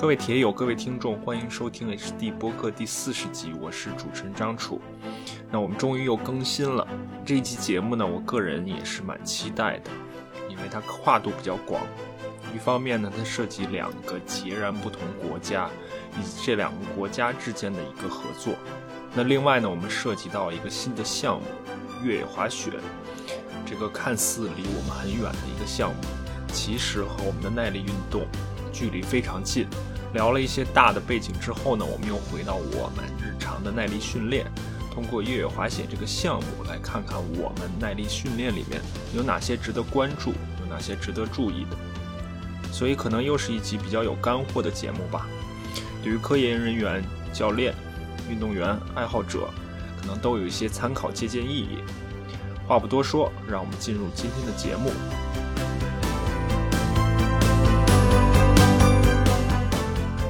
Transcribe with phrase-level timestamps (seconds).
[0.00, 4.80] 各位铁友，各位听众，欢迎收听 HD 播客第四十集，我是主持人张楚。
[5.50, 6.88] 那我们终于又更新了
[7.22, 9.90] 这一期节目呢，我个人也是蛮期待的，
[10.48, 11.82] 因为它跨度比较广。
[12.54, 15.68] 一方面呢，它涉及两个截然不同国家
[16.18, 18.54] 以及这两个国家之间的一个合作。
[19.14, 21.46] 那另外呢，我们涉及到一个新的项目——
[22.02, 22.72] 越野滑雪。
[23.66, 26.00] 这个看似离我们很远的一个项目，
[26.54, 28.22] 其实和我们的耐力运动
[28.72, 29.66] 距离非常近。
[30.12, 34.44] 聊了一些大的背景之后呢，我们又回到我们日常的耐力训练，
[34.92, 38.82] 通过越野滑雪这个项目来看看我们耐力训练里面
[39.14, 41.76] 有哪些值得关注，有哪些值得注意的。
[42.72, 45.28] 所以可能又是一集比较有干货的节目吧。
[46.02, 47.72] 对于科研人员、教练、
[48.28, 49.48] 运动员、爱好者，
[50.00, 51.78] 可能都有一些参考借鉴意义。
[52.66, 54.90] 话不多说，让我们进入今天的节目。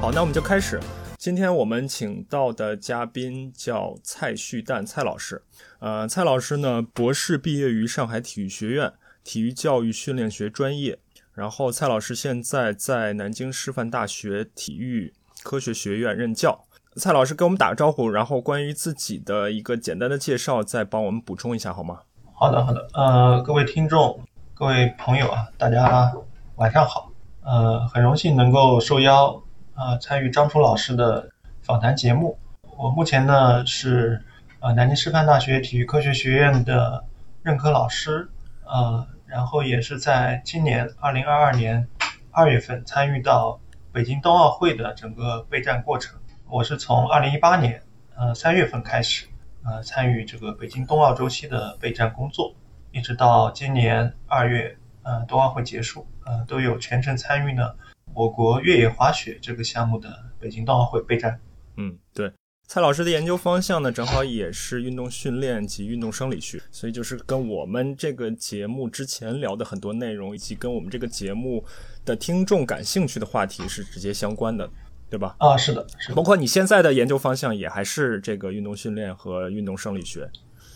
[0.01, 0.79] 好，那我们就开始。
[1.15, 5.43] 今天我们请到的嘉宾叫蔡旭旦，蔡老师。
[5.77, 8.91] 呃，蔡老师呢，博士毕业于上海体育学院
[9.23, 10.97] 体育教育训练学专业。
[11.35, 15.13] 然后，蔡老师现在在南京师范大学体育
[15.43, 16.65] 科学学院任教。
[16.95, 21.99] 蔡老师跟我们打个招呼，然后关于自己的一个简单的介绍，再帮我们补充一下好吗？
[22.33, 22.87] 好的，好的。
[22.95, 24.19] 呃，各位听众、
[24.55, 26.11] 各位朋友啊，大家
[26.55, 27.11] 晚上好。
[27.43, 29.39] 呃，很荣幸能够受邀。
[29.81, 31.27] 呃，参与张楚老师的
[31.63, 32.37] 访谈节目。
[32.77, 34.23] 我目前呢是
[34.59, 37.03] 呃南京师范大学体育科学学院的
[37.41, 38.29] 任课老师，
[38.63, 41.87] 呃，然后也是在今年二零二二年
[42.29, 43.59] 二月份参与到
[43.91, 46.15] 北京冬奥会的整个备战过程。
[46.47, 47.81] 我是从二零一八年
[48.15, 49.25] 呃三月份开始
[49.65, 52.53] 呃参与这个北京冬奥周期的备战工作，
[52.91, 57.73] 一直到今年二月呃冬奥会结束呃都有全程参与呢。
[58.13, 60.09] 我国越野滑雪这个项目的
[60.39, 61.39] 北京冬奥会备战。
[61.77, 62.31] 嗯，对，
[62.67, 71.63] 蔡老师的研究方向呢，正好也是运动训练及运动生理学，所以就是跟我们这个节目之前聊的很多内容，以及跟我们这个节目
[72.03, 74.69] 的听众感兴趣的话题是直接相关的，
[75.09, 75.35] 对吧？
[75.39, 76.15] 啊，是的，是的。
[76.15, 80.29] 包括你现在的研究方向也还是这个运动训练和运动生理学。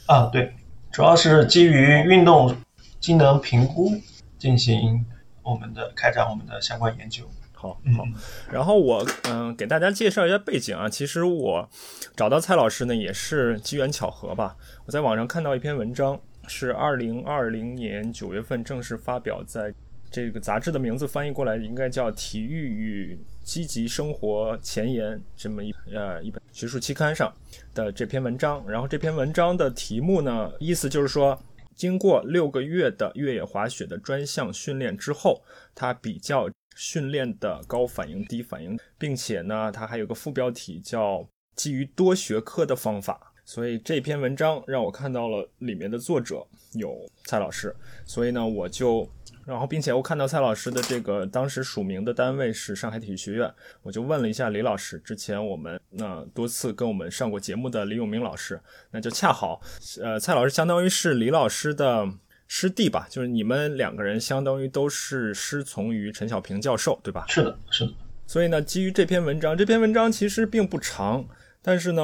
[0.07, 0.53] 啊，对，
[0.91, 2.55] 主要是基于运动
[2.99, 3.91] 机能评估
[4.37, 5.05] 进行。
[5.45, 7.23] 我们的开展我们的相关研究，
[7.53, 8.03] 好，好。
[8.51, 10.89] 然后我嗯给大家介绍一下背景啊。
[10.89, 11.69] 其实我
[12.15, 14.57] 找到蔡老师呢也是机缘巧合吧。
[14.87, 19.71] 我在网上看到一篇文章，是二零二零年九月份正式发表在
[20.09, 27.31] 这个杂志的名字翻译过来应该叫《体育与积极生活前沿》这么一呃一本学术期刊上
[27.75, 28.67] 的这篇文章。
[28.67, 31.39] 然后这篇文章的题目呢，意思就是说。
[31.75, 35.43] 经过六个月的越野滑雪的专项训练之后，
[35.73, 43.33] 他比较训练的高反应、低反应，并且呢，他还有个副标题叫“基于多学科的方法”。
[43.45, 47.75] 所以这篇文章让我看到了里面的作者有蔡老师，
[48.05, 49.07] 所以呢，我就。
[49.45, 59.61] 然后，并且我看到蔡老师的这个当时署名的单位是上海体育学院，我就问了一下李老师，之前我们那多次跟我们上过节目的李永明老师，那就恰好，
[60.01, 62.09] 呃，蔡老师相当于是李老师的
[62.47, 67.23] 师弟吧，就是你们两个人相当于都是师从于陈小平教授，对吧？
[67.27, 67.93] 是的，是的。
[68.25, 71.23] 所以呢，基于这篇文章，这篇文章其实并不长，
[71.61, 72.01] 但是呢，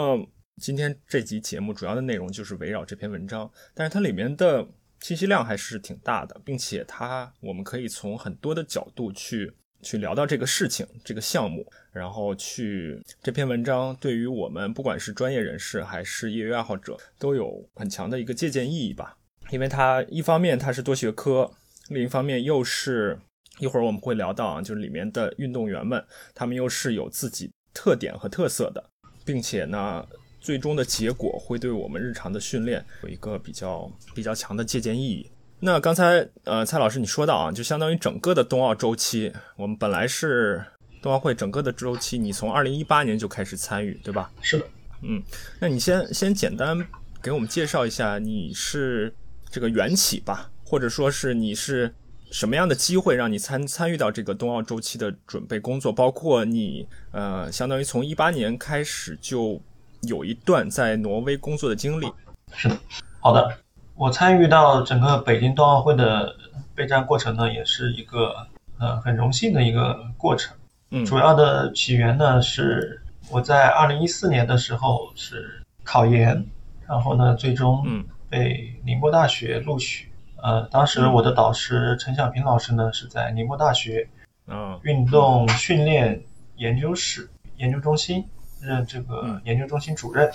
[0.57, 4.67] 今天这集节目主要的内容就是围绕这篇文章，但是它里面的。
[5.01, 9.51] 信息量还是挺大的，并且它我们可以从很多的角度去
[9.81, 19.17] 去聊到这个事情、这个项目，然后去这篇文章对于我们不管是专业人士还是业余爱好者都有很强的一个借鉴意义吧。
[19.49, 21.51] 因为它一方面它是多学科，
[21.89, 23.19] 另一方面又是
[23.57, 28.89] 一会儿我们会聊到啊，就是里面的运动员们他们又是有自己特点和特色的，
[29.25, 30.07] 并且呢。
[30.41, 35.29] 最终的结果会对我们日常的训练有一个比较比较强的借鉴意义。
[35.59, 40.65] 那刚才呃，蔡老师你说到啊，就相当于整个的冬奥周期，我们本来是
[40.99, 44.31] 冬奥会整个的周期，你从二零一八年就开始参与，对吧？
[44.41, 44.65] 是的，
[45.03, 45.21] 嗯，
[45.59, 46.83] 那你先先简单
[47.21, 49.13] 给我们介绍一下你是
[49.51, 51.93] 这个缘起吧，或者说是你是
[52.31, 59.61] 什么样的机会让你参参与到这个冬奥周期的准备工作，包括你呃，相当于从一八年开始就。
[60.01, 62.11] 有一段在挪威工作的经历，
[62.53, 62.77] 是的，
[63.19, 63.57] 好的。
[63.95, 66.35] 我参与到整个北京冬奥会的
[66.73, 68.47] 备战过程呢，也是一个
[68.79, 70.55] 呃很荣幸的一个过程。
[70.89, 76.45] 嗯，主要的起源呢是我在二零一四年的时候是考研，
[76.87, 77.85] 然后呢最终
[78.29, 80.09] 被宁波大学录取。
[80.41, 84.09] 呃，当时我的导师陈小平老师呢是在宁波大学，
[84.47, 86.21] 嗯，运动训练。
[86.57, 87.27] 研究室
[87.57, 88.23] 研究中心
[88.67, 90.29] 任这个嗯研究中心主任。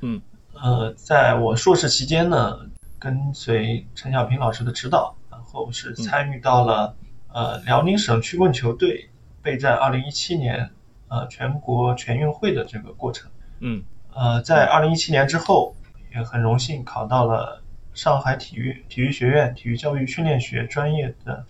[0.00, 0.20] 嗯
[0.54, 2.58] 呃，在我硕士期间呢，
[2.98, 6.94] 跟随陈小平老师的指导，然后是参与到了、
[7.32, 9.08] 呃辽宁省曲棍球队
[9.42, 10.70] 备战二零一七年
[11.08, 13.30] 呃全国全运会的这个过程。
[13.60, 13.82] 嗯
[14.12, 15.74] 呃，在二零一七年之后，
[16.14, 17.62] 也很荣幸考到了
[17.94, 21.44] 上海体育体育学院体育教育训练学专业的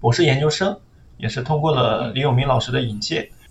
[0.00, 0.80] 博士研究生，
[1.16, 3.22] 也是通过了李永明老师的引荐。
[3.22, 3.41] 呃，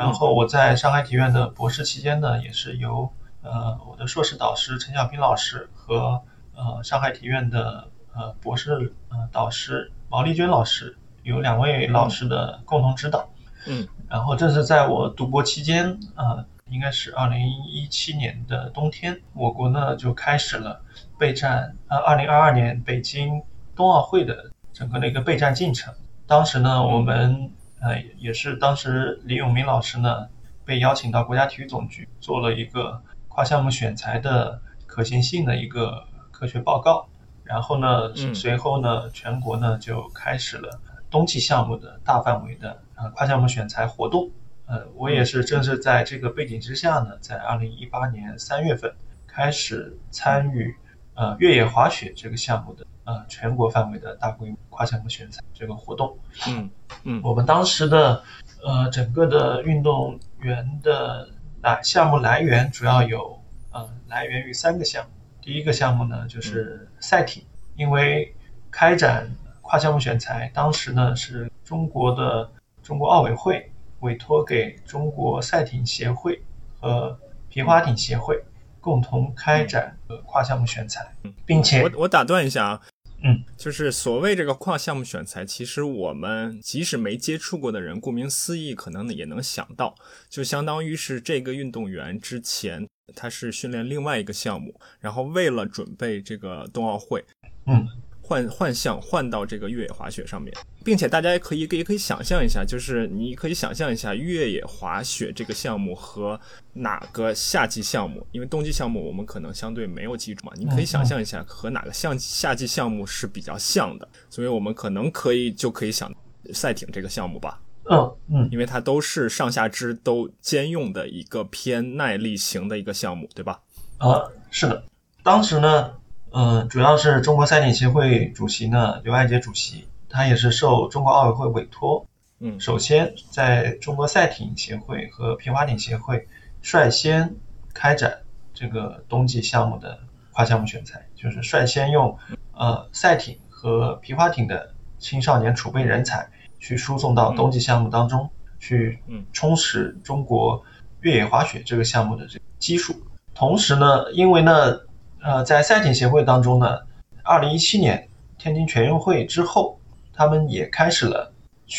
[0.00, 3.12] 然后我在上海体院的博士期间呢，也是由
[3.42, 6.22] 呃我的硕士导师陈小平老师和
[6.56, 13.28] 呃上海体院的呃博士呃导师毛丽娟老师有两位老师的共同指导。
[13.66, 17.38] 嗯然后这是在我读博期间，呃，应该是二零
[17.68, 20.80] 一七年的冬天，我国呢就开始了
[21.18, 23.42] 备战呃二零二二年北京
[23.76, 25.92] 冬奥会的整个的一个备战进程。
[26.26, 30.28] 当时呢，我们呃也是当时李永明老师呢
[30.64, 37.08] 被邀请到国家体育总局做了一个跨项目选材的可行性的一个科学报告。
[37.42, 40.80] 然后呢，嗯随后呢，全国呢就开始了
[41.10, 44.30] 冬季项目的大范围的呃跨项目选材活动。
[44.66, 48.94] 呃，我也是正是在这个背景之下呢，在二零一八年三月份
[49.26, 50.76] 开始参与
[51.14, 56.18] 呃越野滑雪这个项目的呃全国范围的大规模跨项目选材这个活动。
[56.48, 56.70] 嗯
[57.04, 58.22] 嗯我们当时的
[58.64, 61.28] 呃整个的运动员的
[61.62, 63.40] 来项目来源主要有
[63.72, 65.10] 呃来源于三个项目。
[65.42, 67.42] 第一个项目呢就是赛艇，
[67.74, 68.34] 因为
[68.70, 69.30] 开展
[69.62, 72.50] 跨项目选材，当时呢是中国的
[72.82, 76.42] 中国奥委会委托给中国赛艇协会
[76.78, 77.18] 和
[77.48, 78.42] 皮划艇协会
[78.80, 81.06] 共同开展呃跨项目选材，
[81.46, 82.80] 并且我我打断一下啊，
[83.22, 89.94] 嗯，就是所谓这个跨项目选材，其实我们即使没接触过的人，顾名思义，可能也能想到，
[90.28, 97.24] 就相当于是这个运动员之前他是训练另外一个项目，然后为了准备这个冬奥会，
[97.66, 97.86] 嗯，
[98.30, 100.54] 换换项换到这个越野滑雪上面，
[100.84, 106.40] 并且大家也可以也可以想象一下，就是你可以想象一下越野滑雪这个项目和
[106.74, 116.14] 哪个夏季项目，因为冬季项目我们可能相对没有记住嘛，你可以想象一下和哪个项夏季项目是比较像的，所以我们可能可以就可以想
[116.52, 117.60] 赛艇这个项目吧，
[117.90, 118.48] 嗯嗯。
[118.52, 123.60] 因为它都是上下肢都兼用的一个偏耐力型的一个项目，对吧？
[123.98, 124.22] 啊，
[124.52, 124.84] 是的，
[125.24, 125.92] 当时呢，
[126.30, 132.06] 呃，主要是中国赛艇协会主席呢刘爱杰主席，他也是受中国奥委会委托，
[132.38, 136.26] 嗯首先在中国赛艇协会和皮划艇协会
[136.62, 137.34] 率先
[137.74, 138.18] 开展
[138.54, 139.98] 这个冬季项目的
[140.32, 142.16] 跨项目选材，就是率先用
[142.52, 146.28] 呃赛艇和皮划艇的青少年储备人才
[146.60, 148.30] 去输送到冬季项目当中，
[148.60, 150.62] 去嗯充实中国
[151.00, 152.94] 越野滑雪这个项目的这个基数。
[153.34, 154.78] 同时呢，因为呢，
[155.22, 156.80] 呃，在赛艇协会当中呢，
[157.22, 158.08] 二零一七年
[158.38, 159.78] 天津全运会之后，
[160.14, 161.32] 他们也开始了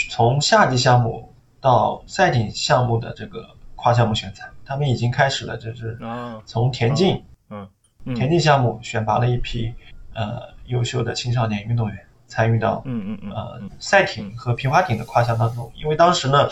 [0.09, 3.45] 从夏季项目到赛艇项目的这个
[3.75, 7.67] 跨项目选材，他们已经开始了，就是啊，从田径、嗯
[8.05, 8.15] 嗯。
[8.15, 9.73] 田径项目选拔了一批
[10.13, 11.97] 呃优秀的青少年运动员
[12.27, 16.47] 参与到嗯嗯嗯呃赛艇和皮划艇的跨项当中，因为当时呢，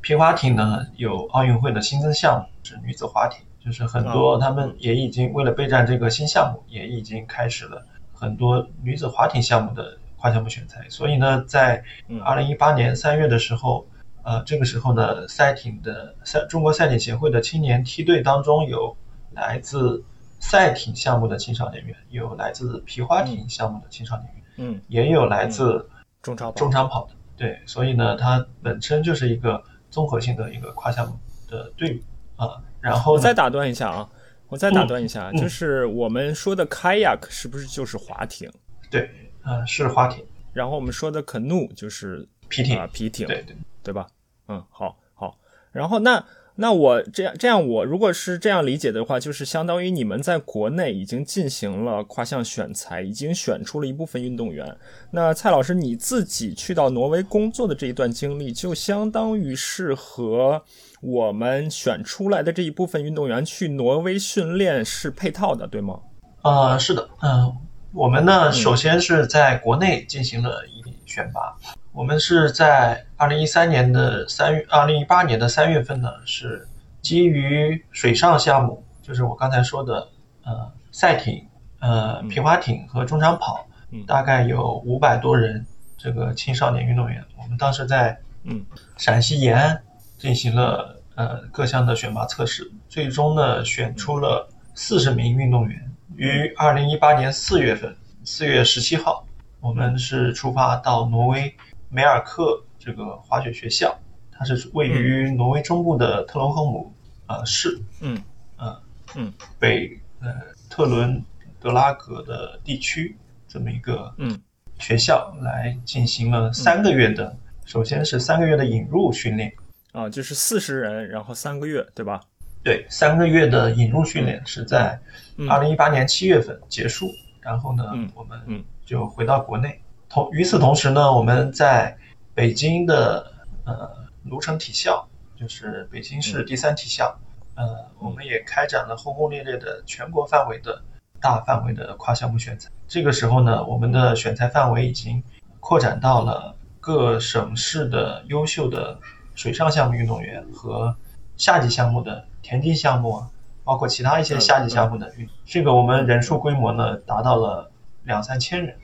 [0.00, 10.88] 皮划艇呢有奥运会的新增项目是女子划艇，就是很多哦他们也已经为了备战这个新项目，也已经开始了很多女子划艇项目的跨项目选材。
[10.88, 13.84] 所以呢，在嗯二零一八年三月的时候，
[14.22, 18.96] 呃，这个时候呢，赛艇的赛中国赛艇协会的青年梯队当中有
[19.32, 20.04] 来自
[20.38, 25.84] 赛艇项目的青少年员，有来自皮划艇项目的青少年员，嗯，也有来自
[26.22, 26.36] 中
[26.70, 27.10] 长跑的。
[27.36, 31.18] 对，所以呢，它本身就是一个综合性的一个跨项目
[31.48, 32.62] 的队伍啊。
[32.90, 34.08] 然后我再打断一下啊，
[34.48, 38.50] 我再打断一下，嗯就是我们说的 kayak 是不是就是划艇？
[38.90, 39.10] 对，
[39.44, 44.06] 呃，是划艇、然后我们说的 canoe 就是皮艇，啊皮艇，对对，对吧？
[44.48, 45.36] 嗯，好好。
[45.72, 46.24] 然后那
[46.54, 54.74] 那我这样这样，我如果是这样理解的话，就是相当于你们在国内已经进行了跨项选材，已经选出了一部分运动员。
[55.10, 60.62] 那蔡老师你自己去到挪威工作的这一段经历，就相当于是和
[61.06, 66.00] 我们选出来的这一部分运动员去挪威训练是配套的，对吗？
[66.42, 67.56] 呃，是的，嗯、
[67.92, 71.56] 我们呢，首先是在国内进行了一笔选拔，
[71.92, 76.66] 我们是在二零一三年的三月，二零一八年的三月份呢，是
[77.02, 80.08] 基于水上项目，就是我刚才说的，
[80.44, 81.46] 呃，赛艇、
[81.78, 84.04] 呃，皮划艇和中长跑，嗯。
[84.06, 85.64] 大概有五百多人
[85.96, 88.66] 这个青少年运动员，我们当时在嗯。
[88.96, 89.80] 陕西延安
[90.18, 95.92] 进行了呃各项的选拔测试，最终呢选出了四十名运动员。
[96.14, 97.94] 于二零一八年四月份，
[98.24, 99.26] 四月十七号，
[99.60, 101.54] 我们是出发到挪威
[101.90, 103.98] 梅尔克这个滑雪学校，
[104.30, 106.92] 它是位于挪威中部的特隆赫姆
[107.26, 108.22] 呃市，嗯
[108.56, 108.80] 呃
[109.14, 110.32] 嗯北呃
[110.70, 111.22] 特伦
[111.60, 113.16] 德拉格的地区
[113.48, 114.40] 这么一个嗯
[114.78, 119.52] 学校来进行了三个月的，首先是三个月的引入训练，
[119.96, 122.20] 啊，就是四十人，然后三个月，对吧？
[122.62, 125.00] 对，三个月的引入训练是在
[125.38, 127.08] 嗯二零一八年七月份结束，
[127.40, 129.80] 然后呢，嗯我们嗯就回到国内。
[130.06, 131.96] 同与此同时呢，我们在
[132.34, 133.32] 北京的
[133.64, 133.90] 呃
[134.24, 137.18] 卢城体校，就是北京市第三体校，
[137.54, 137.64] 呃，
[137.98, 140.82] 我们也开展了轰轰烈烈的全国范围的
[141.22, 142.68] 大范围的跨项目选材。
[142.86, 145.22] 这个时候呢，我们的选材范围已经
[145.58, 148.98] 扩展到了各省市的优秀的
[149.36, 150.96] 水上项目运动员和
[151.36, 153.30] 夏季项目的田径项目啊，
[153.62, 155.28] 包括其他一些夏季项目的运。
[155.44, 157.70] 这个我们人数规模呢达到了
[158.02, 158.76] 两三千人。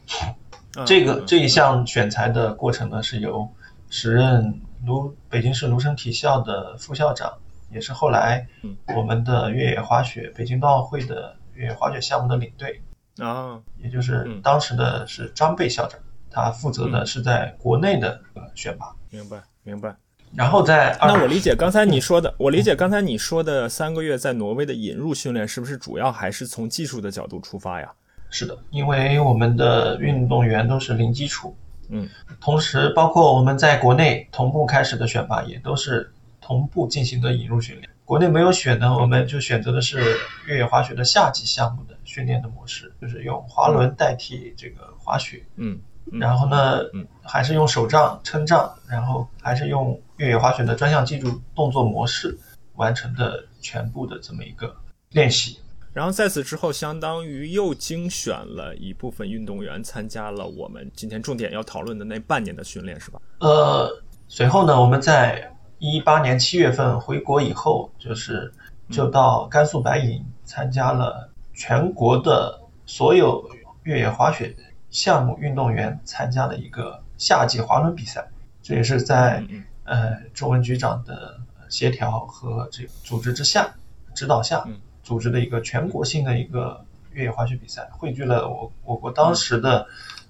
[0.76, 3.47] 嗯这个嗯这一项选材的过程呢，是由
[3.90, 7.30] 时任卢北京市卢城体校的副校长，
[7.71, 12.80] 也是后来嗯我们的越野滑雪北京冬奥会的越野滑雪项目的领队，
[13.18, 18.94] 啊，也就是嗯当时的是张贝校长，他负责的是在国内的呃选拔。
[19.11, 19.94] 明白明白。
[20.35, 27.93] 然后在那我理解刚才你说的，我理解刚才你说的三个月在挪威的引入训练，是不是主要还是从技术的角度出发呀？
[28.31, 31.55] 是的，因为我们的运动员都是零基础，
[31.91, 32.09] 嗯，
[32.41, 36.11] 同时包括我们在国内同步开始的选拔也都是
[36.41, 37.91] 同步进行的引入训练。
[38.07, 45.81] 国内没有选呢，我们就选择的是越野滑雪的夏季项目的训练的模式，就是用滑轮代替这个滑雪，嗯嗯
[46.21, 52.38] 然后呢嗯，还是用手杖撑杖，然后还是用越野滑雪的专项技术动作模式
[52.75, 54.75] 完成的全部的这么一个
[55.11, 55.59] 练习。
[55.92, 63.21] 然后在此之后，相当于又精选了一部分运动员参加了我们今天重点要讨论的那半年的训练，是吧？
[63.40, 63.90] 呃，
[64.26, 68.50] 随后呢，我们在一八年七月份回国以后，就是
[68.90, 73.47] 就到甘肃白银参加了全国的所有
[73.83, 74.57] 越野滑雪
[74.93, 78.29] 项目运动员参加的一个夏季滑轮比赛。
[78.63, 79.45] 这也是在
[79.83, 83.75] 呃周文局长的协调和这个组织之下、
[84.15, 89.85] 指导下嗯组织的一个全国性的一个越野滑雪比赛，汇聚了我我国当时的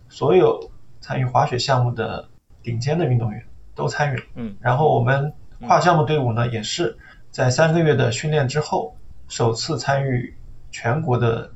[0.08, 0.70] 所有
[1.02, 2.26] 参与滑雪项目的
[2.62, 4.24] 顶尖的运动员都参与了。
[4.36, 5.34] 嗯然后我们
[5.66, 6.96] 跨项目队伍呢，也是
[7.30, 8.96] 在三个月的训练之后，
[9.28, 10.34] 首次参与
[10.70, 11.52] 全国的呃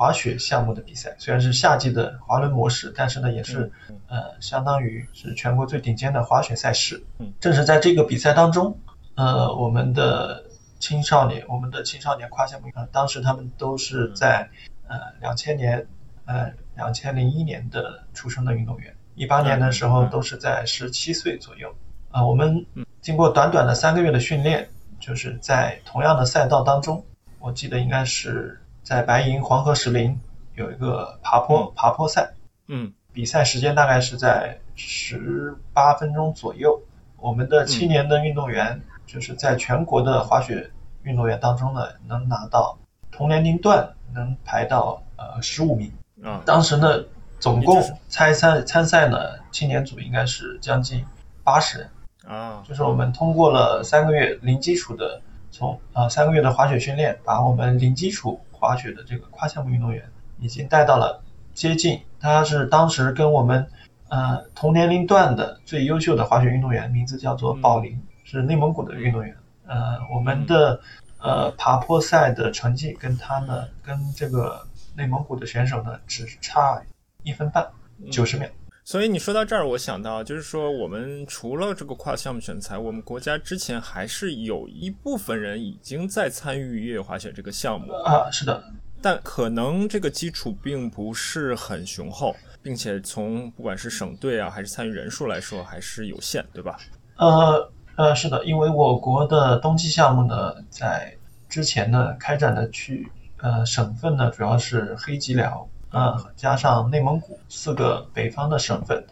[0.00, 1.14] 滑雪项目的比赛。
[1.18, 7.34] 虽然是夏季的滑轮模式，但是呢，也是嗯呃相当于是全国最顶尖的滑雪赛事嗯。
[7.38, 8.78] 正是在这个比赛当中，
[9.14, 10.42] 呃，我们的
[10.78, 14.48] 青少年，我们的青少年跨项目，呃，当时他们都是在
[14.88, 15.86] 呃两千年，
[16.24, 21.74] 呃两千零一年的出生的运动员，一八年的时候嗯都是在十七岁左右。
[22.10, 22.64] 啊、我们
[23.02, 24.66] 经过短短的三个月的训练，
[24.98, 27.04] 就是在同样的赛道当中，
[27.38, 30.18] 我记得应该是在白银黄河石林
[30.54, 32.32] 有一个爬坡爬坡赛，
[32.68, 36.80] 嗯比赛时间大概是在十八分钟左右。
[37.16, 40.70] 我们的青年的运动员就是在全国的滑雪
[41.02, 42.78] 运动员当中呢，能拿到
[43.10, 45.92] 同年龄段能排到呃十五名。
[46.22, 47.04] 嗯当时呢，
[47.38, 49.18] 总共参赛参赛呢，
[49.50, 51.04] 青年组应该是将近
[51.44, 51.90] 八十人。
[52.26, 55.20] 啊就是我们通过了三个月零基础的
[55.50, 60.04] 从啊、三个月的滑雪训练，把我们零基础滑雪的这个跨项目运动员
[60.38, 61.22] 已经带到了
[61.54, 63.66] 接近，他是当时跟我们
[64.08, 69.34] 呃同年龄段的最优秀的滑雪运动员，名字叫做宝林，是内蒙古的运动员。
[69.66, 70.80] 呃，我们的
[71.18, 76.82] 呃爬坡赛的成绩跟他呢，跟这个内蒙古的选手呢，只差
[77.22, 77.66] 一分半，
[78.10, 78.48] 九十秒。
[78.90, 88.60] 所以你说到这儿，我想到就是说，我们除了这个跨项目选材，我们国家之前还是有一部分人已经在参与越野滑雪这个项目，啊，是的，
[89.00, 96.76] 但可能这个基础并不是很雄厚，并且从不管是省队啊还是参与人数来说，还是有限，对吧？
[97.18, 101.16] 呃呃，是的，因为我国的冬季项目呢，在
[101.48, 109.04] 之前呢开展的区呃省份呢，主要是黑吉辽啊、加上内蒙古四个北方的省份，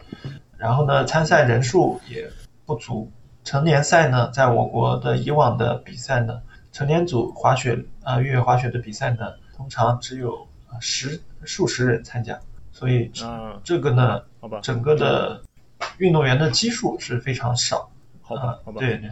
[0.57, 2.29] 然后呢参赛人数也
[2.65, 3.11] 不足。
[3.43, 12.39] 成年赛呢，在我国的以往的比赛呢，成年组滑雪啊、呃越野滑雪的比赛呢，通常只有呃十数十人参加，
[12.71, 15.41] 所以啊，这个呢，好吧，整个的
[15.97, 17.89] 运动员的基数是非常少。
[18.21, 18.79] 好吧，好吧。
[18.79, 19.09] 对对，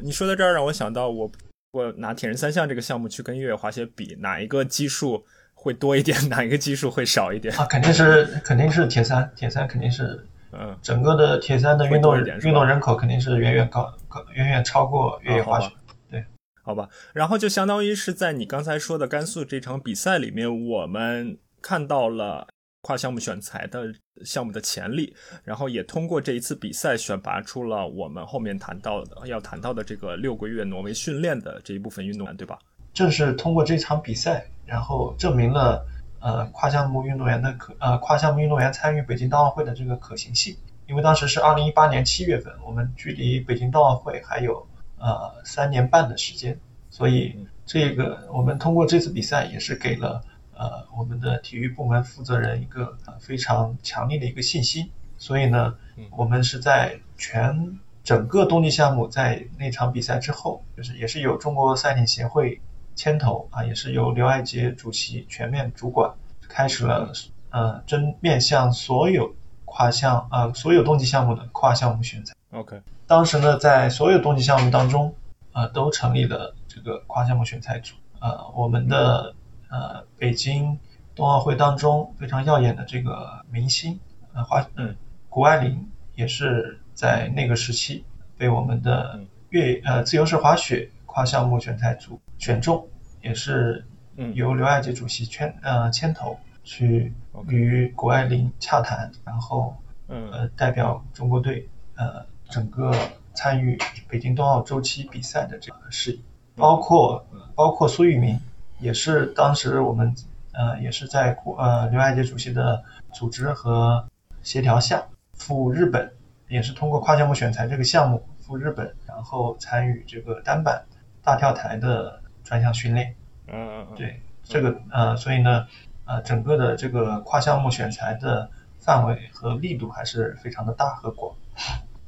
[0.00, 1.28] 你说到这儿让我想到，我
[1.72, 5.24] 我拿铁人三项这个项目去跟越野滑雪比，哪一个基数
[5.64, 7.56] 会多一点，哪一个基数会少一点？
[7.56, 16.20] 啊，肯定是肯定是铁三，铁三肯定是，嗯，整个的铁三的运动运动人口肯定是远远高高远远超过越野滑雪啊。
[16.62, 22.46] 好吧，然后就相当于是在你刚才说的甘肃这场比赛里面，我们看到了
[22.82, 23.86] 跨项目选材的
[24.22, 32.58] 项目的潜力，然后也通过这一次比赛选拔出了我们后面谈到的要谈到的这个六个月挪威训练的这一部分运动员，对吧？
[32.94, 35.84] 正是通过这场比赛，然后证明了
[36.20, 40.56] 呃跨项目运动员的可呃跨项目运动员参与北京冬奥会的这个可行性。
[40.86, 44.66] 因为当时是二零一八年七月份，我们距离北京冬奥会还有
[44.98, 46.58] 呃三年半的时间，
[46.90, 47.34] 所以
[47.66, 50.22] 这个我们通过这次比赛也是给了
[50.54, 54.90] 呃我们的体育部门负责人一个呃非常强烈的一个信心。
[55.16, 62.60] 所以呢嗯，我们是在全整个冬季项目在那场比赛之后，就是也是有中国赛艇协会
[62.94, 66.12] 牵头啊，也是由刘爱杰主席全面主管，
[66.48, 67.12] 开始了
[67.50, 69.34] 呃真面向所有
[69.64, 72.34] 跨项啊、所有冬季项目的跨项目选材。
[72.50, 75.14] OK，当时呢，在所有冬季项目当中，
[75.52, 77.94] 呃，都成立了这个跨项目选材组。
[78.20, 79.34] 呃，我们的
[79.68, 80.78] 呃北京
[81.14, 83.98] 冬奥会当中非常耀眼的这个明星，
[84.32, 84.96] 呃滑嗯
[85.28, 88.04] 谷爱凌也是在那个时期
[88.38, 92.88] 被我们的嗯越呃自由式滑雪跨项目选材组选中，
[93.22, 93.84] 也是
[94.16, 94.34] 嗯。
[94.34, 97.12] 由刘爱杰主席牵呃牵头去
[97.48, 99.76] 与谷爱凌洽谈，然后
[100.08, 100.30] 嗯。
[100.30, 102.92] 呃代表中国队呃整个
[103.34, 106.22] 参与北京冬奥周期比赛的这个事宜，
[106.56, 108.38] 包括包括苏翊鸣
[108.78, 110.14] 也是当时我们
[110.52, 114.06] 呃也是在国呃刘爱杰主席的组织和
[114.42, 116.12] 协调下赴日本，
[116.48, 120.84] 也是通过跨项目选材这个项目赴日本，然后参与这个单板
[121.22, 123.16] 大跳台的专项训练。
[123.48, 125.66] 嗯对这个呃，所以呢，
[126.04, 131.34] 呃，整个的这个跨项目选材的范围和力度还是非常的大和广。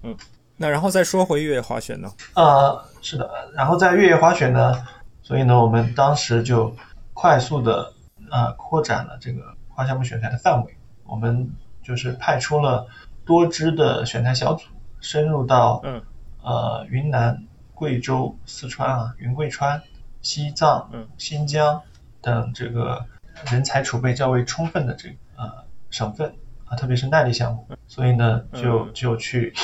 [0.03, 0.17] 嗯
[0.59, 2.11] 那然后再说回越野滑雪呢？
[2.35, 4.87] 呃，是的，然后在越野滑雪呢，
[5.23, 6.75] 所以呢，我们当时就
[7.13, 7.93] 快速的
[8.31, 11.51] 呃扩展了这个跨项目选材的范围，我们
[11.83, 12.87] 就是派出了
[13.27, 14.67] 多支的选材小组，
[15.01, 16.03] 深入到嗯
[16.43, 17.45] 呃云南、
[17.75, 19.83] 贵州、四川啊、云贵川、
[20.27, 21.81] 西藏、嗯新疆
[22.21, 23.07] 等这个
[23.53, 26.35] 人才储备较为充分的这个呃省份
[26.65, 29.55] 啊，特别是耐力项目，所以呢，就嗯就去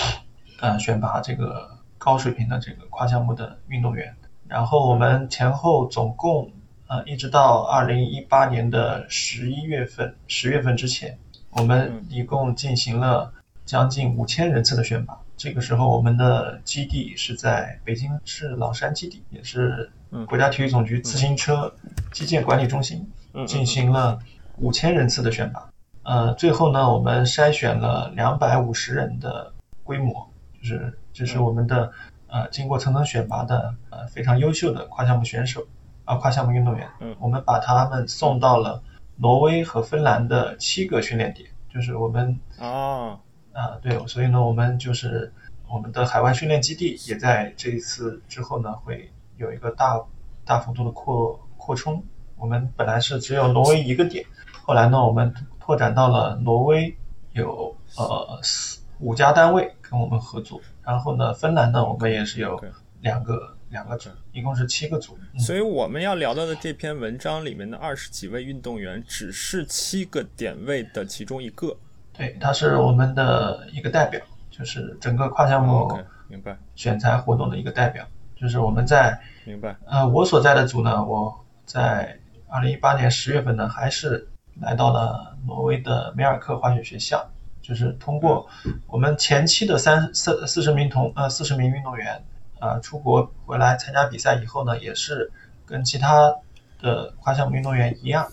[0.60, 4.14] 呃选拔这个高水平的这个跨项目的运动员。
[4.46, 6.52] 然后我们前后总共
[6.86, 11.18] 呃一直到二零一八年的十一月份、十月份之前，
[11.50, 15.18] 我们嗯一共进行了将近五千人次的选拔。
[15.36, 21.74] 这个时候，我们的基地是在北京市老山基地，也是嗯国家体育总局自行车
[22.12, 23.10] 基建管理中心
[23.46, 24.18] 进行了
[24.58, 25.70] 五千人次的选拔。
[26.02, 29.52] 呃，最后呢，我们筛选了两百五十人的
[29.84, 30.28] 规模，
[30.60, 31.92] 就是这是我们的
[32.26, 35.66] 呃经过层层选拔的呃非常优秀的跨项目选手
[36.04, 36.88] 啊、跨项目运动员。
[37.00, 38.82] 嗯我们把他们送到了
[39.16, 43.20] 挪威和芬兰的七个训练点，就是我们啊，
[43.52, 45.32] 啊，对，所以呢，我们就是
[45.68, 49.11] 我们的海外训练基地也在这一次之后呢，会
[49.42, 50.00] 有一个大
[50.44, 52.02] 大幅度的扩扩充。
[52.36, 54.24] 我们本来是只有挪威一个点，
[54.64, 56.96] 后来呢，我们拓展到了挪威
[57.32, 62.60] 有呃四五家单位跟我们合作，然后呢，芬兰呢，我们也是有
[63.00, 65.16] 两个两个组，一共是七个组。
[65.34, 71.76] 嗯所以我们要聊到的这篇文章里面的二十几位运动员，只是七个点位的其中一个。
[72.12, 78.04] 对，他是我们的一个代表，就是整个跨项目明白选材活动的一个代表，
[78.42, 79.76] 就是我们在明白。
[79.86, 81.32] 呃，我所在的组呢，我
[81.64, 84.28] 在二零一八年十月份呢，还是
[84.60, 87.24] 来到了挪威的梅尔克滑雪学校，
[87.62, 88.48] 就是通过
[88.88, 92.16] 我们前期的三四四十名同呃四十名运动员
[92.58, 95.30] 啊、呃出国回来参加比赛以后呢，也是
[95.64, 96.34] 跟其他
[96.80, 98.26] 的跨项目运动员一样，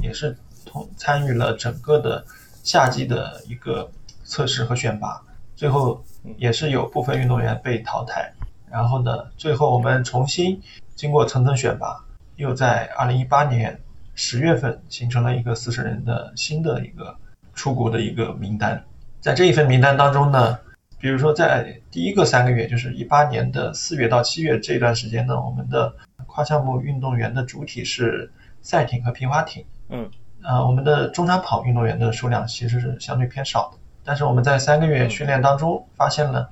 [0.00, 0.36] 也是
[0.66, 2.24] 同参与了整个的
[2.64, 3.88] 夏季的一个
[4.24, 5.22] 测试和选拔，
[5.54, 6.02] 最后
[6.36, 8.32] 也是有部分运动员被淘汰。
[8.74, 10.60] 然后呢，最后我们重新
[10.96, 13.80] 经过层层选拔，又在二零一八年
[14.16, 17.16] 十月份形成了一个四十人的新的一个
[17.54, 18.84] 出国的一个名单。
[19.20, 20.58] 在这一份名单当中呢，
[20.98, 25.94] 比如说在第一个三个月，就是一八年的四月到七月这段时间呢，我们的
[26.26, 29.64] 跨项目运动员的主体是赛艇和皮划艇。
[29.88, 30.10] 嗯
[30.42, 36.50] 呃，我们的中长跑运动员的数量其实是相对偏少的，但是我们在三个月训练当中发现了，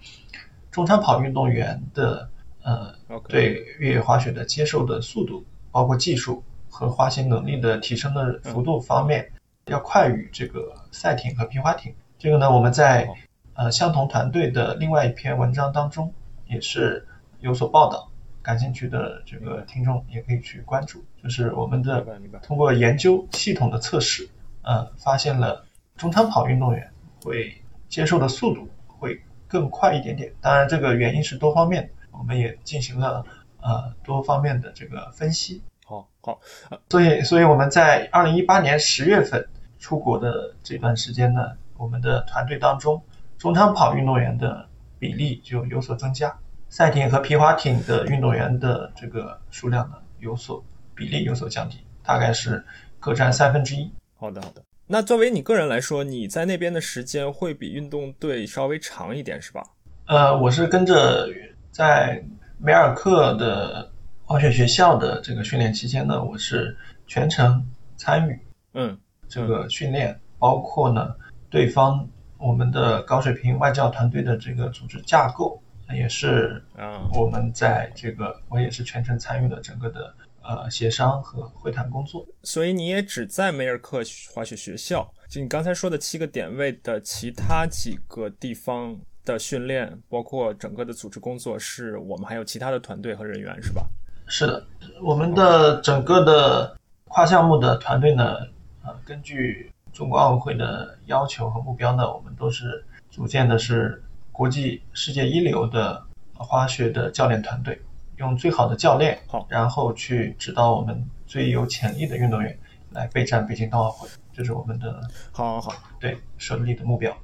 [0.72, 2.28] 中长跑运动员的
[2.62, 2.94] 呃
[3.28, 9.30] 对越野滑雪的接受的速度，包括技术和滑行能力的提升的幅度方面，
[9.66, 11.94] 要快于这个赛艇和皮划艇。
[12.18, 13.14] 这个呢，我们在哦
[13.54, 16.12] 呃相同团队的另外一篇文章当中
[16.46, 17.06] 也是
[17.40, 18.08] 有所报道，
[18.40, 21.04] 感兴趣的这个听众也可以去关注。
[21.22, 22.06] 就是我们的
[22.42, 24.26] 通过研究系统的测试，
[24.62, 25.66] 呃，发现了
[25.98, 26.90] 中长跑运动员
[27.22, 27.54] 会
[27.90, 29.20] 接受的速度会
[29.52, 30.32] 更快一点点。
[30.40, 33.22] 当然，这个原因是多方面的，我们也进行了
[33.60, 35.62] 呃多方面的这个分析。
[35.84, 36.40] 好好
[36.88, 39.46] 所以，所以我们在二零一八年十月份
[39.78, 43.02] 出国的这段时间呢，我们的团队当中
[43.36, 44.66] 中长跑运动员的
[44.98, 46.34] 比例就有所增加，
[46.70, 52.64] 赛艇和皮划艇的运动员的这个数量呢有所比例有所降低，大概是
[52.98, 53.92] 各占三分之一。
[54.16, 54.62] 好的好的。
[54.92, 59.64] 那作为你个人来说，你在那边的时间会比运动队稍微长一点，是吧？
[60.04, 61.26] 呃，我是跟着
[61.70, 62.22] 在
[62.58, 63.90] 梅尔克的
[64.22, 66.76] 滑雪学校的这个训练期间呢，我是
[67.06, 68.38] 全程参与
[68.74, 68.98] 嗯
[69.30, 71.14] 这个训练，包括呢
[71.48, 75.58] 对方我们的高水平外教团队的这个组织架构，
[75.94, 82.26] 也是嗯我们在这个我也是全程参与了整个的呃协商和会谈工作。
[82.42, 84.02] 所以你也只在梅尔克
[84.34, 93.86] 滑雪学校，就你刚才说的七个点位的其他几个地方的训练，包括整个的组织工作，是我们还有其他的团队和人员，是吧？
[94.26, 94.66] 是的，
[95.02, 98.36] 我们的整个的跨项目的团队呢，
[98.84, 106.02] 呃，根据中国奥委会的要求和目标呢，我们都是组建的是国际世界一流的
[106.32, 107.78] 滑雪的教练团队，
[108.16, 112.56] 用最好的教练，好然后去指导我们最有潜力的运动员
[112.90, 115.90] 来备战北京冬奥会，这是我们的好好好。
[115.98, 117.16] 对设立的目标。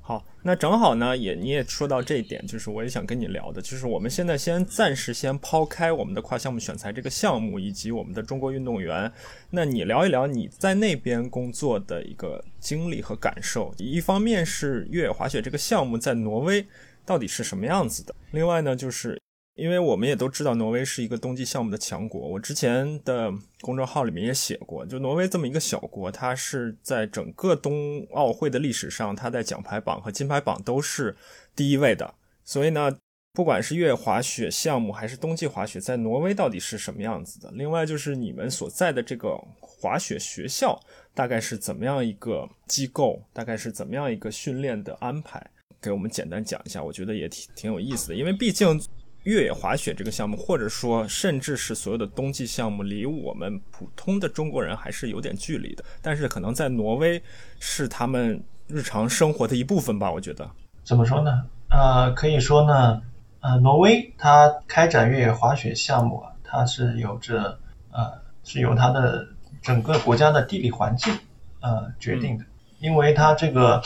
[0.00, 9.12] 好，那正好呢，也你也说到这一点，就是我也想跟你聊的，就是我们现在先暂时先抛开我们的跨项目选材这个项目，以及我们的中国运动员，
[9.50, 13.72] 那你聊一聊你在那边工作的一个经历和感受。
[13.78, 16.66] 一方面是越野滑雪这个项目在挪威
[17.06, 19.16] 到底是什么样子的，另外呢，就是
[19.60, 31.14] 因为我们也都知道挪威是一个冬季项目的强国，我之前的公众号里面也写过，就挪威这么一个小国，它是在整个冬奥会的历史上，它在奖牌榜和金牌榜都是
[31.54, 32.14] 第一位的。
[32.42, 32.90] 所以呢，
[33.34, 37.50] 不管是越野滑雪项目还是冬季滑雪，在挪威到底是什么样子的？
[37.52, 40.80] 另外就是你们所在的这个滑雪学校
[41.12, 45.44] 大概是怎么样一个机构，大概是怎么样一个训练的安排？
[45.82, 48.78] 给我们简单讲一下，我觉得也挺挺有意思的，因为毕竟
[49.24, 55.84] 越野滑雪这个项目，或者说甚至是所有的冬季项目，离我们普通的中国人还是有点距离的。
[56.00, 57.22] 但是可能在挪威
[57.58, 60.48] 是他们日常生活的一部分吧，我觉得。
[60.84, 61.44] 怎么说呢？
[61.68, 63.02] 呃，可以说呢，
[63.40, 67.58] 呃，挪威它开展越野滑雪项目啊，它是有着
[67.92, 69.28] 呃是由它的
[69.62, 71.16] 整个国家的地理环境
[71.60, 72.44] 呃决定的，
[72.78, 73.82] 因为它这个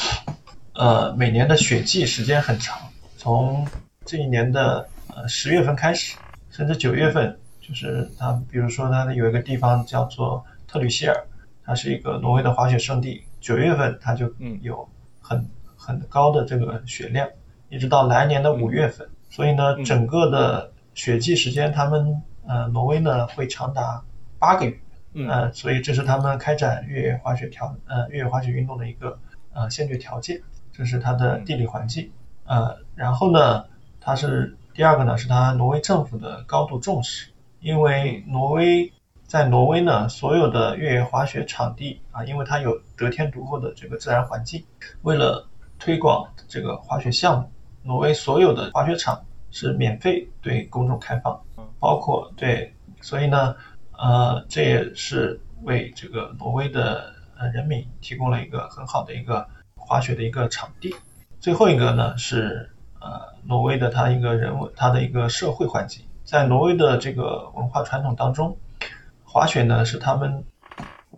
[0.74, 2.78] 呃每年的雪季时间很长，
[3.18, 3.66] 从
[4.06, 6.16] 这一年的呃十月份开始，
[6.50, 11.14] 甚至九月份，就是它比如说它有一个地方叫做特吕希尔，
[11.64, 14.88] 它是一个挪威的滑雪圣地，九月份它就嗯有
[15.20, 17.28] 很很高的这个雪量，
[17.68, 19.08] 一直到来年的五月份。
[19.30, 24.02] 所以呢，嗯整个的雪季时间，他们呃挪威呢会长达
[24.38, 24.78] 八个月。
[25.16, 29.16] 嗯呃，所以这是他们开展越野滑雪条呃越野滑雪运动的一个
[29.52, 30.40] 呃先决条件，
[30.72, 32.10] 这是它的地理环境。
[32.46, 33.64] 呃，然后呢，
[34.00, 38.92] 它是第二个呢是它挪威政府的高度重视，因为挪威
[39.26, 44.64] 在挪威呢所有的越野滑雪场地啊，因为它有得天独厚的这个自然环境，
[45.02, 47.50] 为了推广这个滑雪项目，
[47.82, 51.40] 挪威所有的滑雪场是免费对公众开放，
[51.78, 53.54] 包括对，所以呢。
[53.96, 60.92] 呃，这也是为这个挪威的呃人民提供了一个很好的一个滑雪的一个场地。
[61.38, 62.73] 最后一个呢是
[63.04, 68.56] 呃挪威的它一个人文它的一个社会环境，在挪威的这个文化传统当中，
[69.24, 70.42] 滑雪呢是他们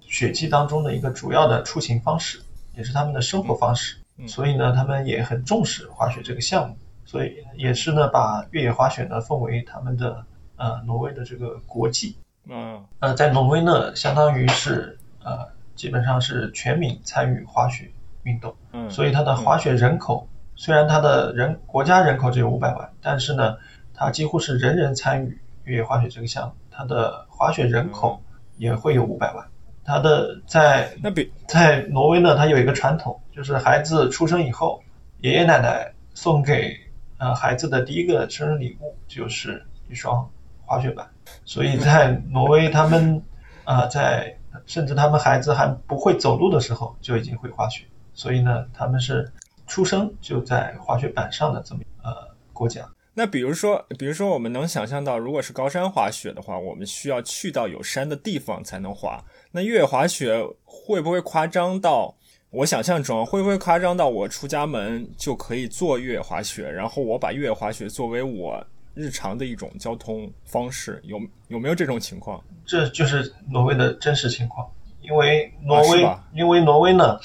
[0.01, 2.43] 雪季当中的一个主要的出行方式，
[2.75, 3.97] 也是他们的生活方式。
[4.27, 10.25] 所以呢，他们也很重视滑雪这个项目，所以也是呢把越野滑雪呢奉为他们的
[10.57, 12.17] 呃挪威的这个国际。
[12.49, 17.91] 嗯，呃，在挪威呢，相当于是呃，基本上是全民参与滑雪
[18.23, 23.57] 运动，嗯，所以它的滑雪人口、虽然它的人国家人口只有五百万，但是呢，
[23.95, 28.21] 它几乎是人人参与越野滑雪这个项目，它的滑雪人口
[28.57, 29.47] 也会有五百万。
[29.85, 34.83] 它的在那比在挪威呢，它有一个传统，就是孩子出生以后，
[35.21, 36.75] 爷爷奶奶送给
[37.19, 40.29] 呃孩子的第一个生日礼物就是一双
[40.65, 41.07] 滑雪板，
[41.45, 43.23] 所以在挪威他们
[43.63, 49.31] 啊在甚至他们孩子还不会走路的时候就已经会滑雪，所以呢他们是
[49.67, 52.13] 出生就在滑雪板上的这么呃
[52.53, 52.89] 国家。
[53.15, 59.25] 那比如说，比如说我们能想象到，如果是高山滑雪的话，我们需要去到有山的地方才能滑。
[59.51, 62.15] 那越野滑雪会不会夸张到？
[62.51, 71.01] 我想象中会不会夸张到我出家门就可以做越野滑雪，然后我把越野滑雪作为我日常的一种交通方式？
[71.05, 72.43] 有有没有这种情况？
[72.65, 74.67] 这就是挪威的真实情况，
[75.01, 77.19] 因为挪威，啊因为挪威呢，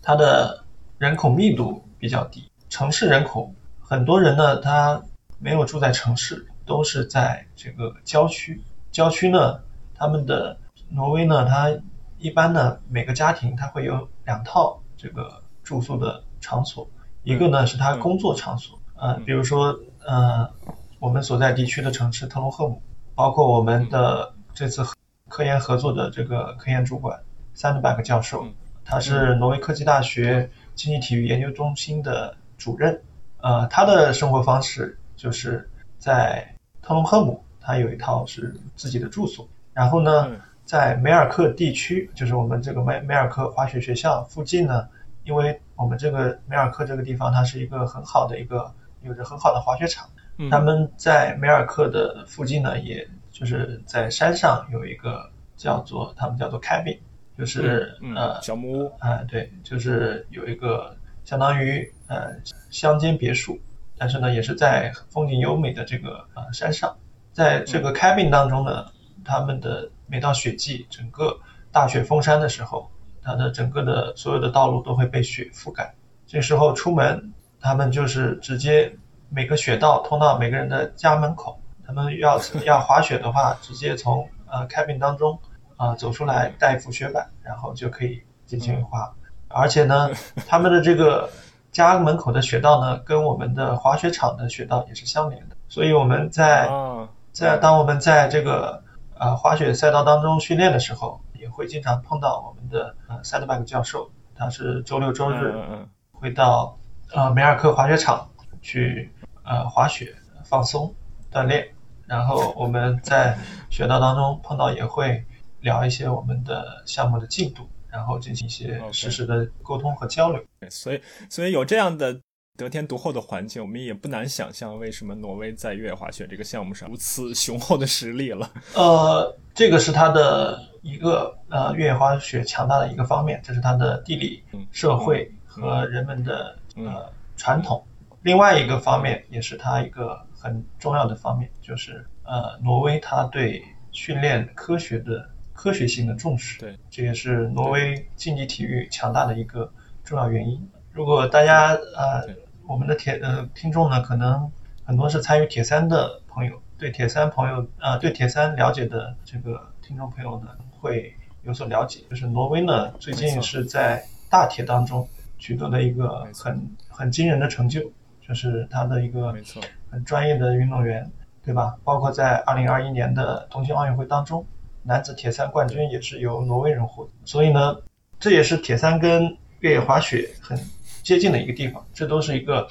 [0.00, 0.64] 它的
[1.00, 5.02] 人口密度比较低，城市人口很多人呢，他
[5.38, 8.62] 没有住在城市，都是在这个郊区。
[8.92, 9.62] 郊区呢，
[9.94, 10.58] 他们的
[10.90, 11.70] 挪威呢，它
[12.18, 16.86] 一般呢，每个家庭它会有两套这个住宿的场所，
[17.22, 20.50] 一个呢是他工作场所，呃，比如说呃，
[20.98, 22.82] 我们所在地区的城市特罗赫姆，
[23.14, 24.84] 包括我们的这次
[25.28, 27.18] 科研合作的这个科研主管
[27.54, 28.44] 三德伯格教授，
[28.84, 33.02] 他是挪威科技大学经济体育研究中心的主任，
[33.40, 40.26] 呃，他的生活方式就是在特隆赫姆，他有一套是自己的住所，然后呢。
[40.30, 44.86] 嗯在梅尔克地区，就是我们这个梅梅尔克滑雪学校附近呢，
[45.24, 50.08] 因为我们这个梅尔克这个地方，它是一个很好的一个有着很好的滑雪场。
[50.38, 57.00] 嗯他们在梅尔克的附近呢，也就是在山上有一个叫做他们叫做 cabin，
[57.40, 62.30] 就是、嗯呃小木屋，啊、对，就是有一个相当于呃
[62.70, 63.58] 乡间别墅，
[63.96, 66.94] 但是呢也是在风景优美的这个呃山上，
[67.32, 68.86] 在这个 cabin 当中呢，
[69.24, 71.40] 他们的每到雪季，整个
[71.72, 72.90] 大雪封山的时候，
[73.22, 75.94] 它的整个的所有的道路都会被雪覆盖。
[76.26, 78.92] 这时候出门，他们就是直接
[79.30, 81.58] 每个雪道通到每个人的家门口。
[81.86, 85.36] 他们要要滑雪的话，直接从呃 cabin 当中
[85.80, 89.10] 啊、走出来，带一副雪板，然后就可以进行滑。
[89.48, 90.10] 而且呢，
[90.46, 91.30] 他们的这个
[91.72, 95.56] 家门口的雪道呢，跟我们的滑雪场的雪道也是相连的。
[95.68, 98.82] 所以我们在啊，在当我们在这个
[99.18, 106.76] 呃滑雪赛道当中训练的时候，也会经常碰到我们的呃 s a d b a c k 教授，他是周六周嗯日会到
[107.14, 108.28] 呃梅尔克滑雪场
[108.60, 109.10] 去
[109.44, 110.14] 呃滑雪
[110.44, 110.94] 放松
[111.32, 111.66] 锻炼，
[112.06, 113.38] 然后我们在
[113.70, 115.24] 雪道当中碰到也会
[115.60, 120.42] 聊一些我们的项目的进度，然后进行一些实时的沟通和交流。
[120.60, 122.20] 对所以所以有这样的
[122.56, 128.50] 得天独厚的环境，我们也不难想象为什么挪威在越野滑雪这个项目上如此雄厚的实力了。
[128.74, 137.82] 呃，这个是它的一个呃越野滑雪强大的一个方面，这是它的地理嗯、社会和人们的嗯呃传统。
[138.22, 149.70] 另外一个方面也是它一个很重要的方面，就是呃挪威它对训练科学的科学性的重视，对，这也是挪威竞技体育强大的一个
[150.02, 150.66] 重要原因。
[150.90, 152.26] 如果大家呃
[152.66, 154.50] 我们的铁呃听众呢，可能
[154.84, 160.48] 很多是参与铁三的朋友，对铁三朋友呃对铁三了解的这个听众朋友呢，
[160.80, 162.00] 会有所了解。
[162.08, 165.06] 就是挪威呢，最近是在大铁当中
[165.38, 167.82] 取得了一个很很惊人的成就，
[168.26, 171.06] 就是他的一个没错，很专业的运动员，
[171.44, 171.76] 对吧？
[171.84, 174.46] 包括在二零二一年的东京奥运会当中，
[174.82, 177.10] 男子铁三冠军也是由挪威人获得。
[177.24, 177.76] 所以呢，
[178.18, 180.58] 这也是铁三跟越野滑雪很
[181.02, 182.68] 接近的一个地方，这都是一个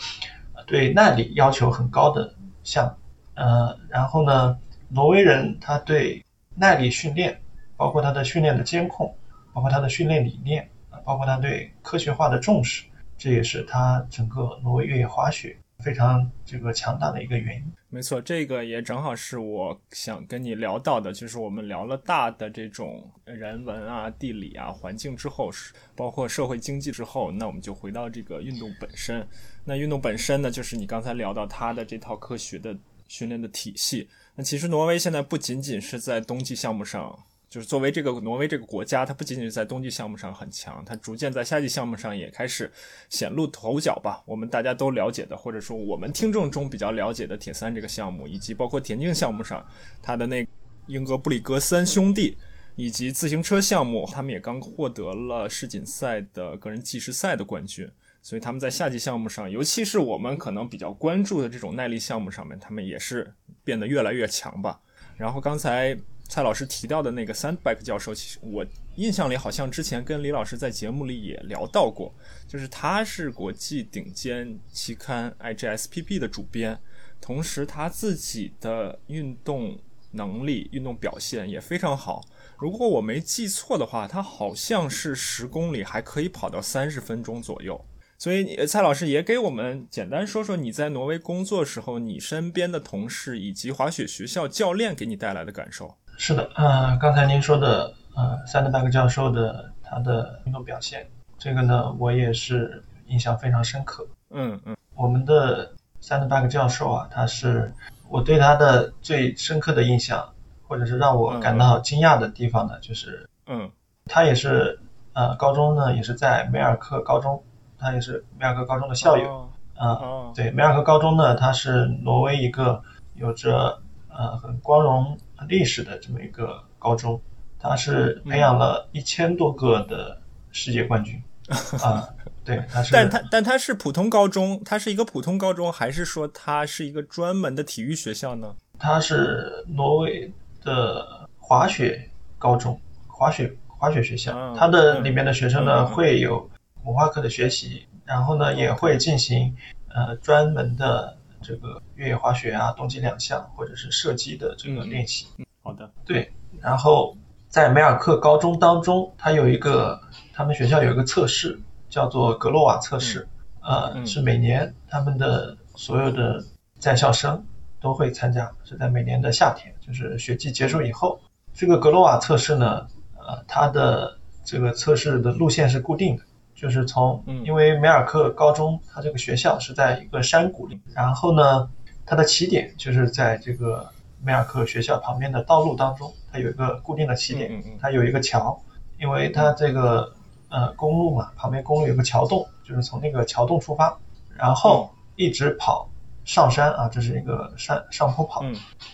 [0.66, 2.92] 对耐力要求很高的项目。
[3.36, 4.58] 呃，然后呢，
[4.90, 7.40] 挪威人他对耐力训练，
[7.78, 9.16] 包括他的训练的监控，
[9.54, 12.84] 包括他的训练理念，啊包括他对科学化的重视，
[13.18, 17.64] 这也是他整个挪威越野滑雪非常这个强大的一个原因。
[17.90, 29.28] 没错，这个也正好是我想跟你聊到的，就是我们聊了大的这种人文啊、地理啊、环境之后，是包括社会经济之后，那我们就回到这个运动本身。
[29.66, 34.08] 那运动本身呢，就是你刚才聊到它的这套科学的训练的体系。
[34.36, 37.18] 那其实挪威现在不仅仅是在冬季项目上。
[37.50, 42.72] 就是作为这个挪威这个国家，它不仅仅是在冬季项目上很强，它逐渐在夏季项目上也开始
[43.10, 44.22] 显露头角吧。
[44.26, 49.66] 我们大家都了解的，或者说我们听众中比较了解的铁三这个项目，以及包括田径项目上，
[50.02, 50.48] 它的那
[50.86, 52.38] 英格布里格森兄弟，
[52.76, 57.90] 以及自行车项目，他们也刚获得了世锦赛的个人计时赛的冠军。
[58.22, 63.34] 所以他们在夏季项目上，尤其是我们可能比较关注的这种耐力项目上面，他们也是
[63.64, 64.80] 变得越来越强吧。
[65.16, 65.98] 然后刚才
[66.30, 68.64] 蔡老师提到的那个 Sandback 教授，其实我
[68.96, 72.14] 印象里好像之前跟李老师在节目里也聊到过，
[72.48, 76.80] 就是他是国际顶尖期刊 IGSPP 的主编，
[77.20, 79.80] 同时他自己的运动
[80.12, 82.24] 能力、运动表现也非常好。
[82.58, 87.84] 如果我没记错的话，他好像是十公里还可以跑到三十分钟左右。
[88.20, 95.96] 所以蔡老师也给我们简单说说你在挪威工作时候，你身边的同事以及滑雪学校教练给你带来的感受。
[96.22, 104.06] 是的，呃，刚才您说的，呃，三德伯格教授的他的运动表现，这个呢，我也是印象非常深刻。
[104.30, 107.74] 嗯嗯，我们的三德伯格教授啊，他是
[108.10, 110.28] 我对他的最深刻的印象，
[110.68, 113.72] 或者是让我感到惊讶的地方呢，就是，嗯，
[114.06, 114.78] 他也是，
[115.14, 117.42] 呃，高中呢也是在梅尔克高中。
[117.80, 119.98] 他也是梅尔克高中的校友，啊，
[120.36, 123.80] 对，梅尔克高中呢，它是挪威一个有着
[124.10, 127.22] 呃很光荣历史的这么一个高中，
[127.60, 130.20] 它是培养了一千多个的
[130.52, 131.22] 世界冠军，
[131.82, 132.08] 啊，
[132.44, 138.56] 对，它是，但它但它是普通高中，它是一个普通高中，还是说它是一个专门的体育学校呢？
[138.78, 140.32] 它是挪威
[140.64, 146.50] 的滑雪高中，滑雪滑雪学校，它的里面的学生呢会有。
[146.86, 149.54] 文化课的学习，然后呢也会进行
[149.90, 155.28] 呃专门的这个越野滑雪啊、冬季两项或者是射击的这个练习。
[155.38, 156.32] 嗯好的，对。
[156.62, 157.16] 然后
[157.48, 160.02] 在梅尔克高中当中，它有一个
[160.34, 163.28] 他们学校有一个测试，叫做格洛瓦测试，
[163.62, 166.44] 呃，是每年他们的所有的
[166.80, 167.46] 在校生
[167.82, 171.20] 都会参加，是在每年的夏天，就是学季结束以后。
[171.54, 176.24] 这个格洛瓦测试呢，呃，它的这个测试的路线是固定的。
[176.60, 181.72] 就是从，因为梅尔克高中它这个学校是在一个山谷里，然后呢，
[182.06, 183.90] 它的起点就是在这个
[184.22, 188.62] 梅尔克学校旁边的道路当中，它有一个固定的起点，它有一个桥，
[189.00, 190.14] 因为它这个
[190.50, 193.98] 呃公路嘛，旁边公路有个桥洞，就是从那个桥洞出发，
[194.36, 195.90] 然后一直跑
[196.26, 198.44] 上山啊，这是一个山上坡跑，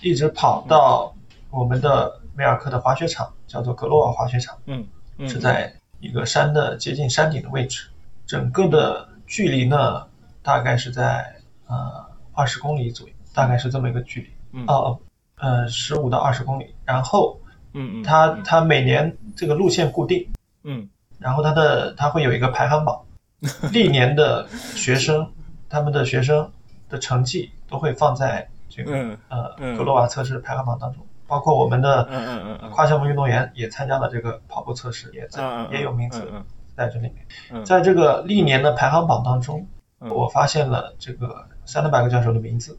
[0.03, 1.11] 一直跑到
[1.49, 4.87] 我们的梅尔克的滑雪场，叫做格洛瓦滑雪场，嗯，
[5.27, 5.73] 是在。
[5.99, 7.87] 一个山的接近山顶的位置，
[8.25, 10.05] 整个的距离呢，
[10.41, 11.35] 大概是在
[11.67, 14.99] 呃二十公里左右，大概是这么一个距离，哦，
[15.37, 16.73] 呃十五到二十公里。
[16.85, 17.39] 然后，
[17.73, 20.27] 嗯嗯，它它每年这个路线固定，
[20.63, 20.87] 嗯，
[21.19, 23.01] 然后它的它会有一个排行榜，
[23.73, 25.31] 历年的学生
[25.69, 26.51] 他们的学生
[26.89, 31.05] 的成绩都会放在这个呃格罗瓦测试排行榜当中。
[31.27, 32.07] 包括我们的
[32.71, 36.31] 跨项目运动员也参加了这个跑步测试，也在也有名字
[36.75, 37.65] 在这里面。
[37.65, 39.67] 在这个历年的排行榜当中，
[39.99, 42.77] 我发现了这个三德百个教授的名字，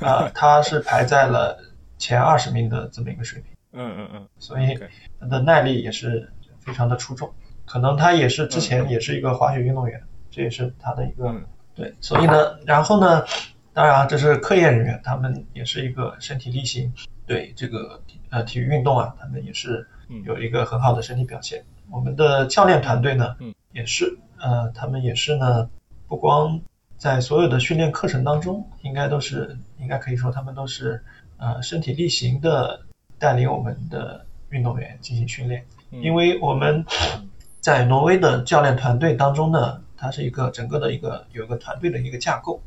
[0.00, 1.58] 啊， 他是排在了
[1.98, 3.52] 前二十名的这么一个水平。
[3.72, 4.28] 嗯嗯嗯。
[4.38, 4.78] 所以
[5.18, 7.32] 他的耐力也是非常的出众，
[7.64, 10.00] 可能他也是之前也是一个滑雪运动员，
[10.30, 11.34] 这也是他的一个
[11.74, 11.94] 对。
[12.00, 13.24] 所以呢，然后呢，
[13.72, 16.92] 当然这是科研人员，他们也是一个身体力行。
[17.30, 19.86] 对这个呃体育运动啊，他们也是
[20.24, 21.64] 有一个很好的身体表现。
[21.88, 23.36] 我们的教练团队呢，
[23.70, 25.70] 也是呃，他们也是呢，
[26.08, 26.60] 不光
[26.98, 31.04] 在所有的训练课程当中，应该都是应该可以说他们都是
[31.36, 32.80] 呃身体力行的
[33.16, 35.64] 带领我们的运动员进行训练。
[35.92, 36.84] 因为我们
[37.60, 42.60] 在挪威的教练团队当中呢，它是一个整个的一个有一个团队的一个架构。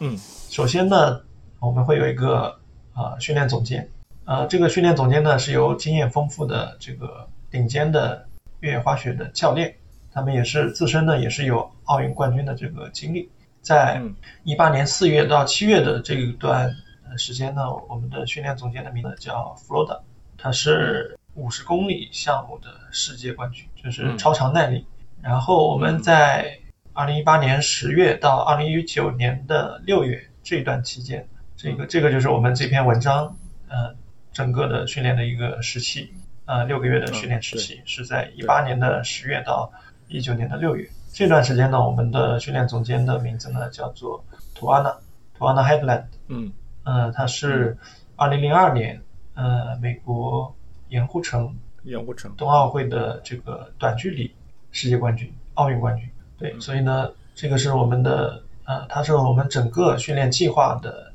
[0.00, 0.18] 嗯，
[0.50, 1.20] 首先呢，
[1.60, 2.58] 我们会有一个。
[2.94, 3.88] 啊，训练总监，
[4.24, 8.26] 呃，这个训练总监呢是由经验丰富的这个顶尖的
[8.60, 9.74] 越野滑雪的教练，
[10.12, 13.28] 他们也是自身呢也是有奥运冠军的这个经历，
[13.60, 14.00] 在
[14.44, 16.72] 一八年四月到七月的这一段
[17.18, 19.98] 时间呢，我们的训练总监的名字叫弗洛达，
[20.38, 24.86] 他是五十公里项目的世界冠军，就是超长耐力。
[25.20, 26.58] 然后我们在
[26.92, 31.26] 二零一八年十月到二零一九年的六月这段期间。
[31.64, 33.34] 这个这个就是我们这篇文章，
[33.68, 33.94] 呃，
[34.34, 36.12] 整个的训练的一个时期，
[36.44, 39.72] 呃，六个月的训练时期是在一八年的十月到
[40.06, 40.86] 一九年的六月。
[41.14, 44.22] 这段时间呢，我们的训练总监的名字呢叫做
[44.54, 44.94] 图安娜，
[45.38, 46.04] 图安娜 Headland。
[46.28, 46.52] 嗯，
[46.82, 47.78] 呃，他是
[48.16, 49.00] 二零零二年，
[49.32, 50.54] 呃，美国
[50.90, 54.30] 盐湖城盐湖城冬奥会的这个短距离
[54.70, 56.06] 世界冠军、奥运冠军。
[56.36, 61.13] 对，所以呢，这个是我们的，呃，他是我们整个训练计划的。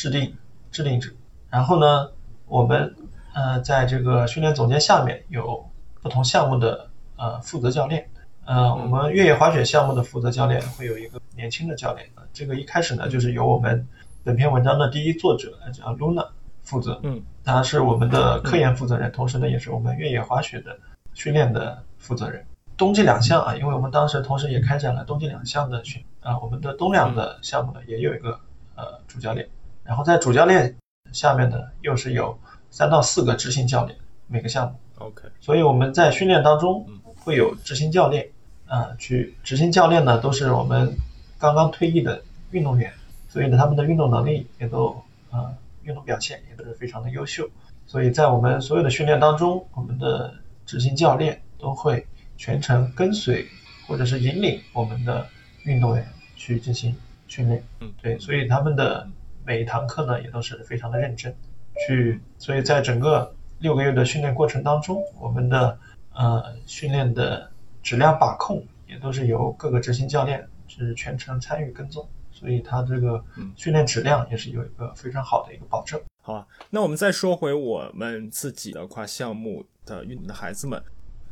[0.00, 0.34] 呃，制定
[0.70, 1.10] 制定者，
[1.50, 2.10] 然后呢，
[2.46, 2.94] 我们
[3.34, 5.68] 呃在这个训练总监下面有
[6.00, 8.08] 不同项目的呃负责教练，
[8.46, 13.86] 呃，我们越野滑雪项目的负责教练会有一个年轻的教练，这个一开始呢就是由我们
[14.24, 16.26] 本篇文章的第一作者叫 Luna
[16.62, 20.78] 负责，嗯，他是我们的科研负责人，同时呢也是我们越野滑雪的
[21.12, 22.44] 训练的负责人。
[22.76, 28.40] 冬季两项啊，因为我们当时同时也开展了冬季两项的训啊，我们的冬两的项目呢也有一个
[28.74, 29.46] 呃主教练，
[29.90, 30.76] 然后在主教练
[31.12, 32.38] 下面呢又是有
[32.70, 34.78] 三到四个执行教练每个项目。
[34.98, 38.28] OK，所以我们在训练当中嗯会有执行教练
[38.68, 40.94] 啊、去执行教练呢都是我们
[41.40, 42.22] 刚刚退役的
[42.52, 42.92] 运动员，
[43.28, 47.50] 所以呢他们的运动能力也都呃运动表现也都是非常的优秀，
[47.84, 50.32] 所以在我们所有的训练当中，我们的
[50.66, 53.44] 执行教练都会全程跟随
[53.88, 55.26] 或者是引领我们的
[55.64, 56.94] 运动员去进行
[57.26, 57.60] 训练。
[57.80, 59.08] 嗯，对，所以他们的
[59.50, 61.34] 每一堂课呢也都是非常的认真，
[61.84, 65.76] 去，所以在整个六个月的训练过程当中，我们的
[66.14, 67.50] 呃训练的
[67.82, 76.00] 质量把控也都是由各个执行教练是全程参与跟踪，所以他这个嗯训练质量也是有一个非常好的一个保证。
[76.22, 80.80] 好啊，那我们再说回我们自己的跨项目的运动的孩子们，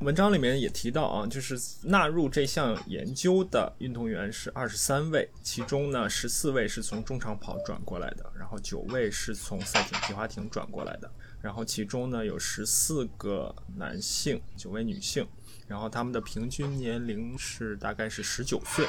[0.01, 11.11] 文章里面也提到啊，就是纳入这项研究的运动员是二十三位，其中呢十四位是从中长跑转过来的，然后九位是从赛艇、皮划艇转过来的，
[11.43, 15.27] 然后其中呢有十四个男性，九位女性，
[15.67, 18.87] 然后他们的平均年龄是大概是十九岁。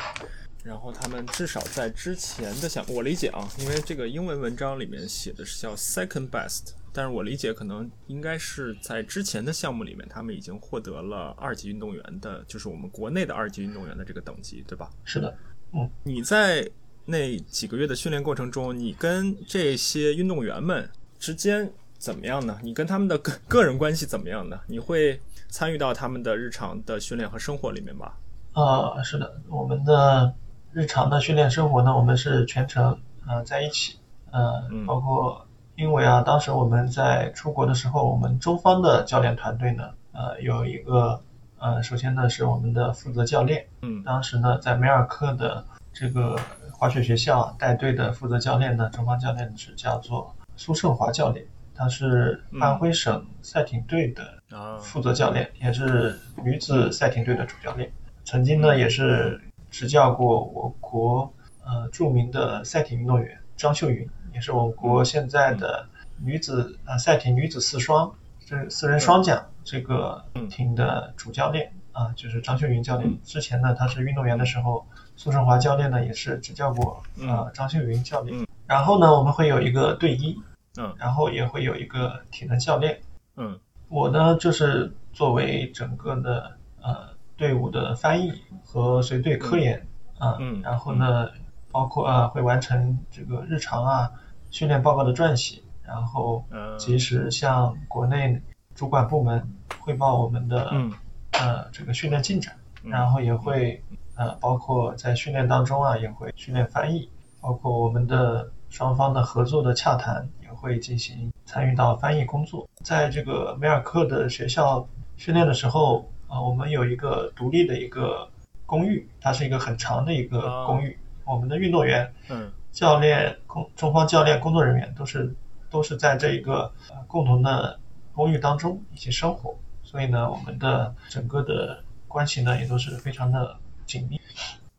[0.62, 14.90] 然后他们至少在之前的项，我理解啊，因为这个英文文章里面写的是叫 second best，但是我理解可能应该是在之前的项目里面，他们已经获得了二级运动员的，就是我们国内的二级运动员的这个等级，对吧？
[15.04, 15.36] 是的，
[15.74, 16.70] 嗯你在
[17.06, 22.60] 那几个月的训练过程中，你跟这些运动员们之间怎么样呢？
[22.62, 24.60] 你跟他们的个个人关系怎么样呢？
[24.68, 25.20] 你会
[25.50, 28.18] 参与到他们的日常的训练和生活里面吧？
[28.54, 30.34] 呃，是的，我们的
[30.72, 33.98] 日常的训练生活呢，我们是全程呃在一起，
[34.32, 35.48] 呃嗯，包括
[35.80, 41.22] 因为啊，当时我们在出国的时候，我们中方的教练团队呢，呃，有一个
[41.58, 44.04] 呃，首先呢是我们的负责教练，嗯。
[44.04, 45.64] 当时呢在梅尔克的
[45.94, 46.38] 这个
[46.74, 57.90] 滑雪学校带队的负责教练呢，中方教练是叫做苏胜华教练，他是安徽省赛艇队的啊，负责教练，也是女子赛艇队的主教练。
[58.26, 59.40] 曾经呢，也是
[59.72, 61.32] 执教过我国
[61.64, 68.14] 呃著名的赛艇运动员张秀云，也是我国现在的女子啊赛艇女子四双
[68.46, 73.22] 这四人双桨这个艇的主教练啊，就是张秀云教练。
[73.24, 78.48] 之前呢，他是运动员的时候，苏胜华教练呢也是执教过啊张秀云教练。
[78.66, 80.40] 然后呢，我们会有一个队医，
[80.78, 80.96] 嗯。
[80.98, 83.00] 然后也会有一个体能教练。
[83.36, 83.60] 嗯。
[83.88, 86.52] 我呢，就是作为整个的
[86.82, 88.32] 呃队伍的翻译
[88.64, 89.86] 和随队科研
[90.18, 90.62] 啊，嗯。
[90.62, 91.30] 然后呢，
[91.72, 94.12] 包括啊会完成这个日常啊
[94.50, 98.42] 训练报告的撰写，然后嗯及时向国内
[98.76, 99.48] 主管部门
[99.80, 100.92] 汇报我们的嗯
[101.34, 103.84] 呃这个训练进展，嗯然后也会
[104.16, 107.10] 呃包括在训练当中啊也会训练翻译，
[107.42, 112.68] 包括我们的双方的合作的洽谈也会进行参与到翻译工作。
[112.84, 118.30] 在这个梅尔克的学校训练的时候，啊、我们有一个独立的一个
[118.66, 120.98] 公寓，它是一个很长的一个公寓，
[121.30, 125.36] 我们的运动员、嗯教练、工中方教练、工作人员都是
[125.72, 127.80] 都是在这一个呃共同的
[128.14, 133.58] 公寓当中一起生活，所以呢，我们的整个的关系呢也都是非常的
[133.88, 134.20] 紧密。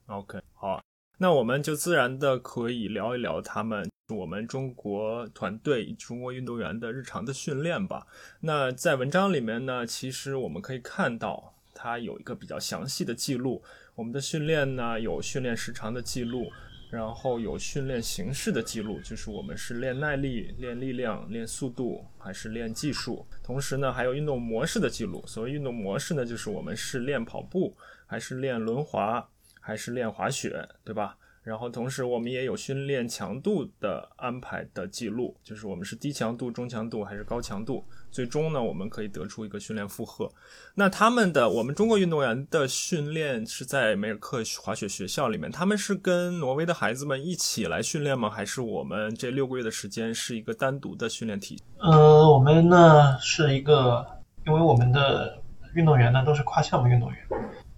[0.07, 0.83] OK，好啊，
[1.19, 8.07] 那我们就自然的可以聊一聊他们我们中国团队、中国运动员的日常的训练吧。
[8.41, 13.63] 那在文章里面呢，其实我们可以看到，它有一个比较详细的记录。
[14.01, 16.51] 我们的训练呢，有训练时长的记录，
[16.89, 23.27] 然后有训练形式的记录，就是我们是练耐力、练力量、练速度，还是练技术。
[23.43, 25.23] 同时呢，还有运动模式的记录。
[25.27, 27.77] 所谓运动模式呢，就是我们是练跑步，
[28.07, 29.29] 还是练轮滑，
[29.61, 31.19] 还是练滑雪，对吧？
[31.43, 37.85] 然后同时我们也有训练强度的安排的记录，就是我们是低强度、中强度还是高强度。
[38.11, 40.31] 最终呢，我们可以得出一个训练负荷。
[40.75, 48.29] 那他们的我们中国运动员的训练是在梅尔克滑雪学校里面，他们是跟挪威的孩子们一起来训练吗？
[48.29, 51.63] 还是我们这六个月的时间是一个单独的训练体系？
[51.79, 54.07] 呃，我们呢是一个，
[54.47, 55.41] 因为我们的
[55.75, 57.19] 运动员呢都是跨项目运动员，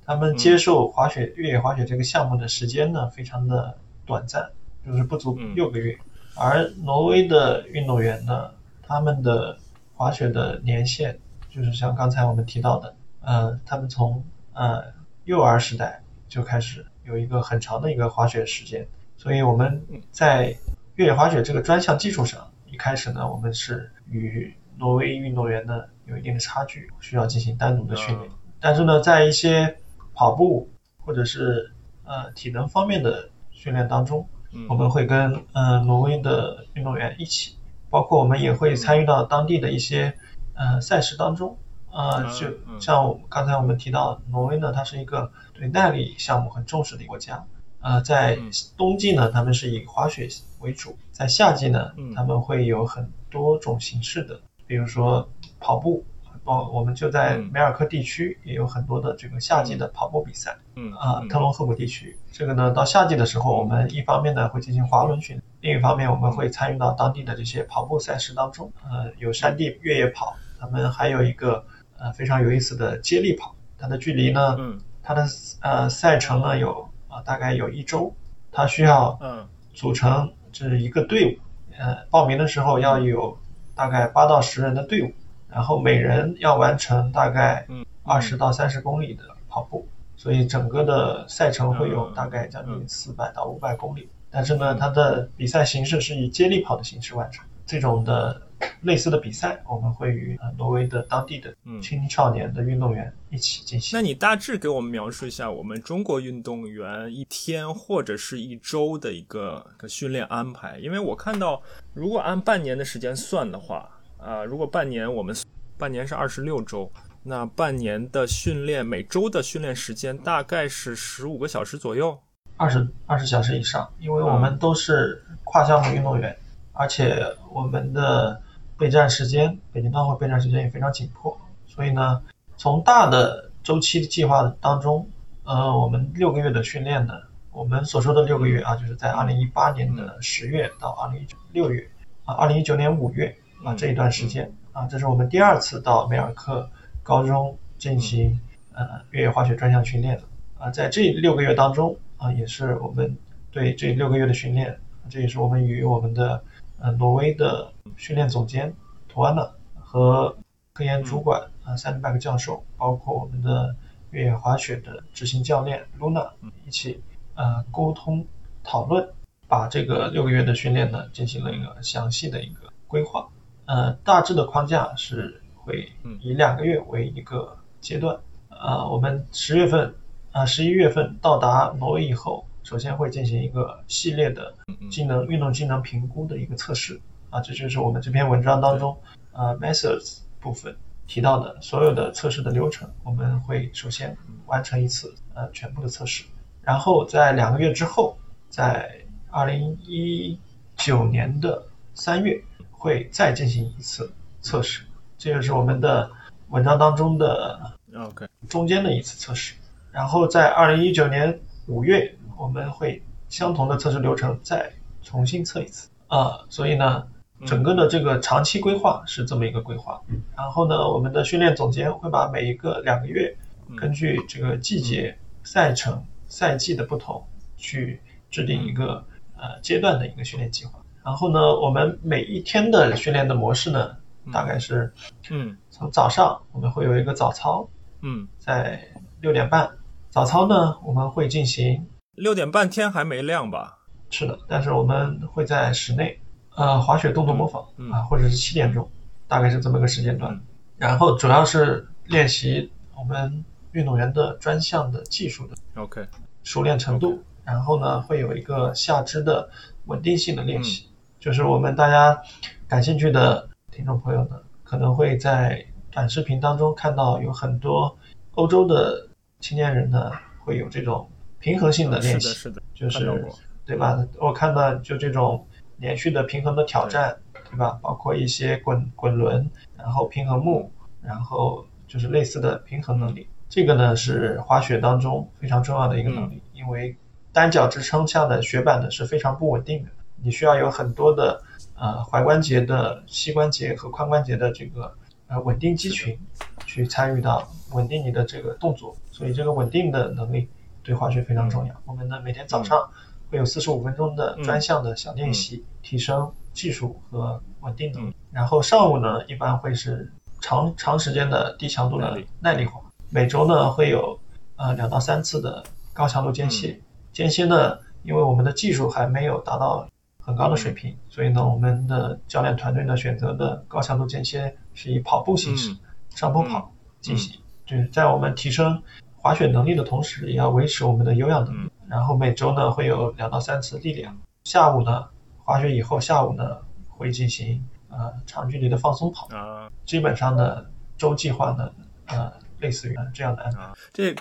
[0.05, 3.77] 他们接受滑雪、越野滑雪这个项目的时间呢非常的
[4.07, 4.51] 短暂，
[4.87, 5.97] 就是不足嗯六个月。
[6.35, 8.51] 而挪威的运动员呢，
[8.83, 9.59] 他们的
[10.03, 11.17] 滑雪的年限
[11.49, 14.83] 就是像刚才我们提到的，呃，他们从呃
[15.27, 19.81] 幼儿时代就开始有一个很长的一个滑雪时间，所以我们
[20.11, 20.57] 在
[20.97, 28.29] 越野滑雪这个专项基础上，一开始呢，我们是与挪威运动员呢有一定的差距，需要进行单独的训练。
[28.59, 29.77] 但是呢，在一些
[30.15, 31.73] 跑步或者是
[32.03, 34.29] 呃体能方面的训练当中，
[34.69, 37.57] 我们会跟呃挪威的运动员一起，
[37.93, 40.15] 包括我们也会参与到当地的一些
[40.55, 41.59] 呃赛事当中。
[41.93, 42.47] 呃，就
[42.81, 47.45] 像刚才我们提到，挪威呢，它是一个对耐力项目很重视的国家。
[47.83, 48.39] 呃，在
[48.79, 50.27] 冬季呢，他们是以滑雪
[50.61, 55.29] 为主；在夏季呢，他们会有很多种形式的，比如说
[55.61, 56.03] 跑步。
[56.45, 60.57] 包，我们就在梅尔克地区也有很多的这个夏季的跑步比赛。
[60.75, 68.71] 嗯啊，特隆赫姆地区，这个呢，到夏季的时候，我们一方面呢会进行滑轮训练，另一方面我们会参与到当地的这些跑步赛事当中。
[68.85, 71.65] 呃，有山地越野跑，他们还有一个
[71.99, 75.25] 呃非常有意思的接力跑，它的距离呢，嗯，它的
[75.61, 78.15] 呃赛程呢有啊大概有一周，
[78.51, 81.39] 它需要嗯组成这一个队伍，
[81.79, 83.39] 呃，报名的时候要有
[83.75, 85.13] 大概八到十人的队伍。
[85.49, 87.67] 然后每人要完成大概
[88.05, 89.87] 二十到三十公里的跑步，
[90.17, 94.09] 所以整个的赛程会有大概将近四百到五百公里。
[94.33, 97.45] 但是呢，它的比赛形式是以接力跑的形式完成。
[97.65, 98.43] 这种的
[98.81, 103.97] 类似的比赛，我们会与呃挪威的当地的青少年的运动员一起进行。
[103.97, 110.79] 那你大致给我们描述一下我们中国运动员一天或者是一周的一个个训练安排？
[110.79, 111.63] 因为我看到，
[111.95, 113.89] 如果按半年的时间算的话。
[114.19, 115.35] 啊，如果半年我们
[115.77, 116.89] 半年是二十六周，
[117.25, 122.17] 那半年的训练每周的训练时间大概是十五个小时左右，
[122.63, 126.37] 二十二十小时以上，因为我们都是跨项目运动员，
[126.73, 128.41] 而且我们的
[128.79, 131.37] 备战时间，北京冬奥会备战时间也非常紧迫，
[131.67, 132.23] 所以呢，
[132.57, 135.09] 从大的周期计划当中，
[135.43, 137.15] 呃，我们六个月的训练呢，
[137.51, 141.85] 我们所说的六个月啊，就是在二零一八年的十月到二零一九六月
[142.25, 143.37] 啊，二零一九年五月。
[143.65, 146.69] 啊，这一段时间啊，这是我们第二次到梅尔克
[147.05, 148.41] 高中进行
[148.73, 150.21] 呃越野滑雪专项训练
[150.59, 153.19] 啊，在这六个月当中啊，也是我们
[153.51, 154.79] 对这六个月的训练，
[155.11, 156.45] 这也是我们与我们的
[156.79, 158.73] 呃挪威的训练总监
[159.09, 160.37] 图安娜和
[160.73, 163.75] 科研主管啊塞德贝克教授，包括我们的
[164.11, 166.31] 越野滑雪的执行教练露娜
[166.65, 167.03] 一起
[167.35, 168.25] 呃沟通
[168.63, 169.09] 讨论，
[169.49, 173.29] 把这个六个月的训练呢进行了一个详细的一个规划。
[173.65, 178.21] 呃，大致的框架是会以两个月为一个阶段。
[178.49, 179.95] 呃，我们十月份
[180.33, 184.55] 啊，十一月份到达挪威以后，首先会进行一个系列的
[184.91, 187.01] 技能运动技能评估的一个测试。
[187.31, 188.99] 啊，这就是我们这篇文章当中
[189.33, 190.77] 呃 methods 部分
[191.07, 192.91] 提到的所有的测试的流程。
[193.05, 194.17] 我们会首先
[194.47, 196.25] 完成一次呃全部的测试，
[196.63, 198.19] 然后在两个月之后，
[198.49, 200.39] 在二零一
[200.77, 201.65] 九年的
[201.95, 202.43] 三月。
[202.71, 204.83] 会再进行一次测试，
[205.17, 206.11] 这就是我们的
[206.49, 209.55] 文章当中的 OK 中间的一次测试。
[209.93, 214.73] 然后在二零一九年五月，我们会相同的测试流程再
[215.03, 216.41] 重新测一次啊。
[216.49, 217.07] 所以呢，
[217.47, 220.01] 整个的这个长期规划是这么一个规划。
[220.37, 223.37] 然后呢，我们的训练总监会把每一个两个月，
[223.77, 227.23] 根据这个季节、赛程、赛季的不同，
[227.57, 229.05] 去制定一个
[229.37, 230.81] 呃阶段的一个训练计划。
[231.05, 233.97] 然后呢，我们每一天的训练的模式呢，
[234.33, 234.93] 大概是，
[235.31, 237.69] 嗯，从早上我们会有一个早操，
[238.03, 238.81] 嗯，在
[239.21, 239.69] 六点半，
[240.13, 241.87] 早操呢我们会进行，
[242.17, 243.79] 六点半天还没亮吧？
[244.11, 246.21] 是的，但是我们会在室内，
[246.55, 248.91] 呃，滑雪动作模仿啊，或者是七点钟，
[249.27, 250.39] 大概是这么个时间段，
[250.77, 256.07] 然后主要是练习我们运动员的专项的技术的，OK，
[256.45, 259.49] 熟练程度，然后呢会有一个下肢的
[259.87, 260.89] 稳定性的练习。
[261.21, 262.21] 就是我们大家
[262.69, 267.97] 感兴趣的听众朋友呢，可能会在短视频当中看到有很多
[268.35, 269.09] 欧洲的
[269.43, 273.27] 青年人呢，会有这种平衡性的练习，是的，就是
[273.67, 273.99] 对吧？
[274.19, 275.45] 我看到就这种
[275.77, 277.15] 连续的平衡的挑战，
[277.51, 277.79] 对吧？
[277.83, 280.71] 包括一些滚滚轮，然后平衡木，
[281.03, 283.27] 然后就是类似的平衡能力。
[283.49, 286.97] 这个呢是滑雪当中非常重要的一个能力，因为
[287.33, 289.91] 单脚支撑下的雪板呢是非常不稳定的。
[290.23, 291.43] 你需要有很多的
[291.75, 294.95] 呃踝关节的膝关节和髋关节的这个
[295.27, 296.17] 呃稳定肌群
[296.65, 300.49] 去参与到稳定你的这个动作，所以这个稳定的能力
[300.83, 301.75] 对滑雪非常重要。
[301.85, 302.91] 我们呢每天早上
[303.31, 308.17] 会有四十五分钟的专项的小练习，提升技术和稳定能力。
[308.33, 312.65] 然后上午呢一般会是长长时间的低强度的耐力。
[312.65, 314.19] 滑，每周呢会有
[314.57, 316.81] 呃两到三次的高强度间歇，
[317.13, 319.87] 间歇呢因为我们的技术还没有达到。
[320.25, 325.77] 很高的水平，所以呢，我们的教练团队呢选择的高强度间歇是以跑步形式、
[326.11, 328.83] 上坡跑进行，就是在我们提升
[329.17, 331.71] 滑雪能力的同时，也要维持我们的有氧能力。
[331.89, 335.05] 然后每周呢会有两到三次力量，下午呢
[335.39, 336.57] 滑雪以后，下午呢
[336.89, 339.29] 会进行呃长距离的放松跑。
[339.37, 340.65] 啊，基本上呢
[340.97, 341.71] 周计划呢
[342.07, 343.69] 呃类似于这样的安排。
[343.93, 344.15] 这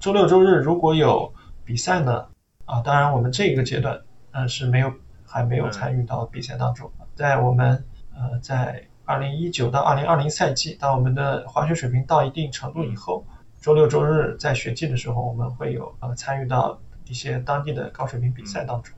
[0.00, 1.30] 周六周日如果有
[1.64, 2.24] 比赛呢
[2.64, 4.90] 啊，当然我们这个阶段呃是没有
[5.26, 7.84] 还没有参与到比赛当中，在我们
[8.16, 13.26] 呃在二零一九到二零二零赛季，当我们的滑雪水平到一定程度以后，
[13.60, 16.78] 周六周日在雪季的时候，我们会有呃参与到。
[17.10, 18.94] 一些当地的高水平比赛当中，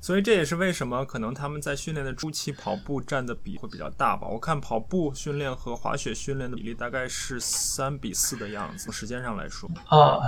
[0.00, 4.28] 所以这也是为什么可能他们在训练的初期跑步占的比会比较大吧。
[4.28, 9.68] 我看跑步训练和滑雪训练的比例大概是三比四的样子，时间上来说。
[9.88, 10.20] 啊，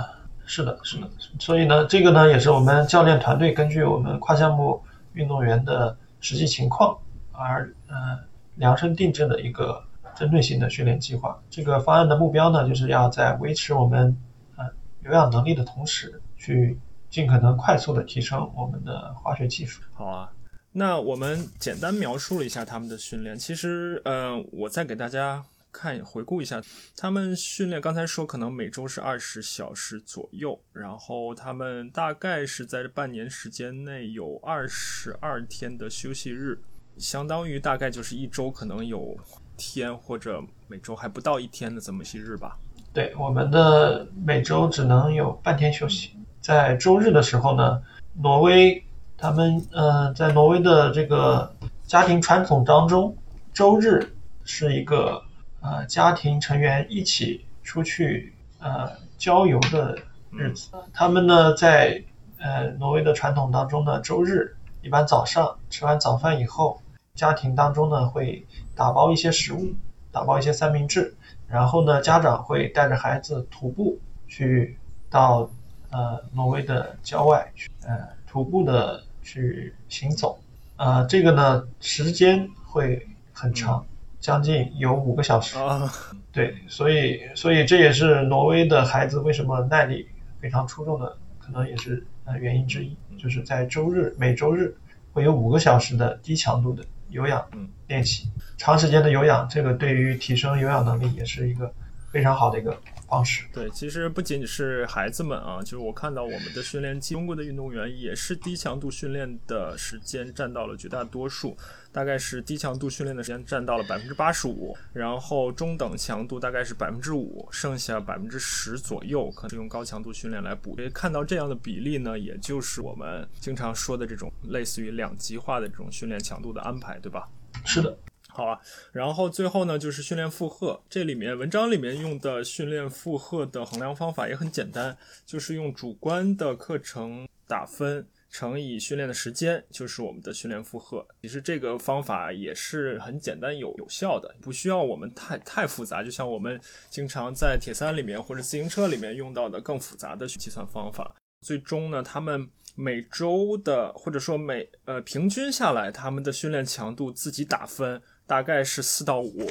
[0.45, 1.09] 是的，是的。
[1.39, 6.97] 所以呢，这个呢也是我们教练团队根据我们跨项目运动员的实际情况
[7.31, 8.19] 而呃
[8.55, 9.83] 量身定制的一个
[10.15, 11.41] 针对性的训练计划。
[11.49, 14.17] 这个方案的目标呢，就是要在维持我们
[14.57, 14.65] 呃
[15.03, 16.79] 有氧能力的同时去。
[17.11, 19.81] 尽可能快速的提升我们的滑雪技术。
[19.91, 20.31] 好啊，
[20.71, 23.37] 那我们简单描述了一下他们的训练。
[23.37, 25.43] 其实，呃，我再给大家
[25.73, 26.61] 看回顾一下
[26.95, 27.81] 他们训练。
[27.81, 36.61] 刚才说可能每周是二十小时左右，然后他们大概是在半年时间内有二十二天的休息日，
[37.01, 39.17] 相当于大概就是一周可能有
[39.57, 42.57] 天或者每周还不到一天的这么些日吧。
[42.93, 46.11] 对，我们的每周只能有半天休息。
[46.41, 47.81] 在周日的时候呢，
[48.13, 48.83] 挪威
[49.17, 51.55] 他们呃，在挪威的这个
[51.87, 53.15] 家庭传统当中，
[53.53, 55.23] 周日是一个
[55.61, 59.97] 呃家庭成员一起出去呃郊游的
[60.31, 60.69] 日子。
[60.93, 62.03] 他们呢在
[62.37, 66.81] 呃挪威的传统当中呢，周日一般早上吃完早饭以后，
[67.15, 68.45] 家庭当中呢会
[68.75, 69.73] 打包一些食物，
[70.11, 71.15] 打包一些三明治，
[71.47, 74.77] 然后呢家长会带着孩子徒步去
[75.09, 75.49] 到。
[75.93, 80.39] 呃，挪威的郊外去，呃，徒步的去行走，
[80.77, 83.85] 呃，这个呢时间会很长，
[84.21, 85.59] 将近有五个小时。
[85.59, 85.91] 啊，
[86.31, 90.07] 对，所以，所以这也是挪威的孩子为什么耐力
[90.39, 94.73] 非常出众的，可能也是呃原因之一，就是在周日每周日
[95.11, 97.45] 会有五个小时的低强度的有氧
[97.87, 101.71] 练习，长时间的有氧，这个对于提升有氧能力也是一个
[102.11, 102.81] 非常好的一个。
[103.11, 111.57] 方式对，其实不仅仅是孩子们啊，就是我看到我们的训练，中国的运动员也是低强度训练的时间占到了绝大多数，
[111.91, 120.77] 大概是低强度训练的时间占到了百分之八十五，然后中等强度大概是百分之五，剩下百分之十左右可能用高强度训练来补。
[120.93, 127.27] 看到这样的比例呢，也就是我们经常说的这种类似于两极化的这种训练强度的安排，对吧？
[127.65, 127.97] 是的。
[128.33, 128.59] 好啊，
[128.93, 130.81] 然后最后呢，就是训练负荷。
[130.89, 141.05] 这里面文章里面用的训练负荷的衡量方法也很简单，就是用主观的课程打分乘以训练的时间，就是我们的训练负荷。
[141.21, 146.01] 其实这个方法也是很简单有有效的，不需要我们太太复杂。
[146.01, 146.59] 就像我们
[146.89, 151.13] 经常在铁三里面或者自行车里面用到的更复杂的计算方法。
[151.41, 158.01] 最终呢，他们每周的或者说每呃平均下来，他们的训练强度自己打分。
[158.31, 159.45] 大概是四到五，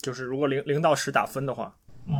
[0.00, 1.72] 就是如果零零到十打分的话，
[2.08, 2.14] 嗯，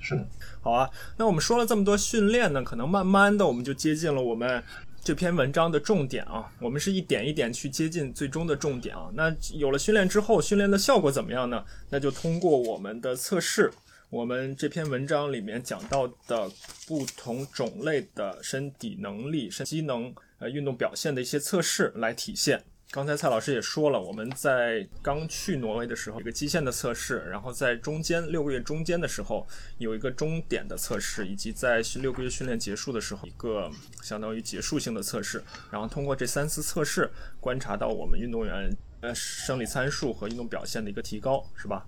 [0.00, 0.26] 是的，
[0.60, 0.90] 好啊。
[1.16, 4.60] 那我们说了这么多训练呢，可能慢慢的我们就接近了我们
[5.04, 6.50] 这篇文章的重点啊。
[6.58, 9.08] 我们是一点一点去接近最终的重点啊。
[9.14, 11.64] 那有了训练之后，训练的效果怎么样呢？
[11.88, 13.70] 那就通过我们的测试，
[14.10, 16.50] 我们这篇文章里面讲到的
[16.88, 22.60] 不同种类的身体能力、身机能、呃运动表现的一些测试来体现。
[22.94, 29.44] 刚才蔡老师也说了，我们在刚去挪威的时候，一个基线的测试，然后在中间六个月中间的时候
[29.78, 33.68] 有一个终点的测试，以及在六个月训练结束的时候一个
[34.00, 35.42] 相当于结束性的测试。
[35.72, 38.70] 然后通过这三次测试，观察到我们运动员
[39.00, 41.84] 呃生理参数和运动表现的一个提高，是吧？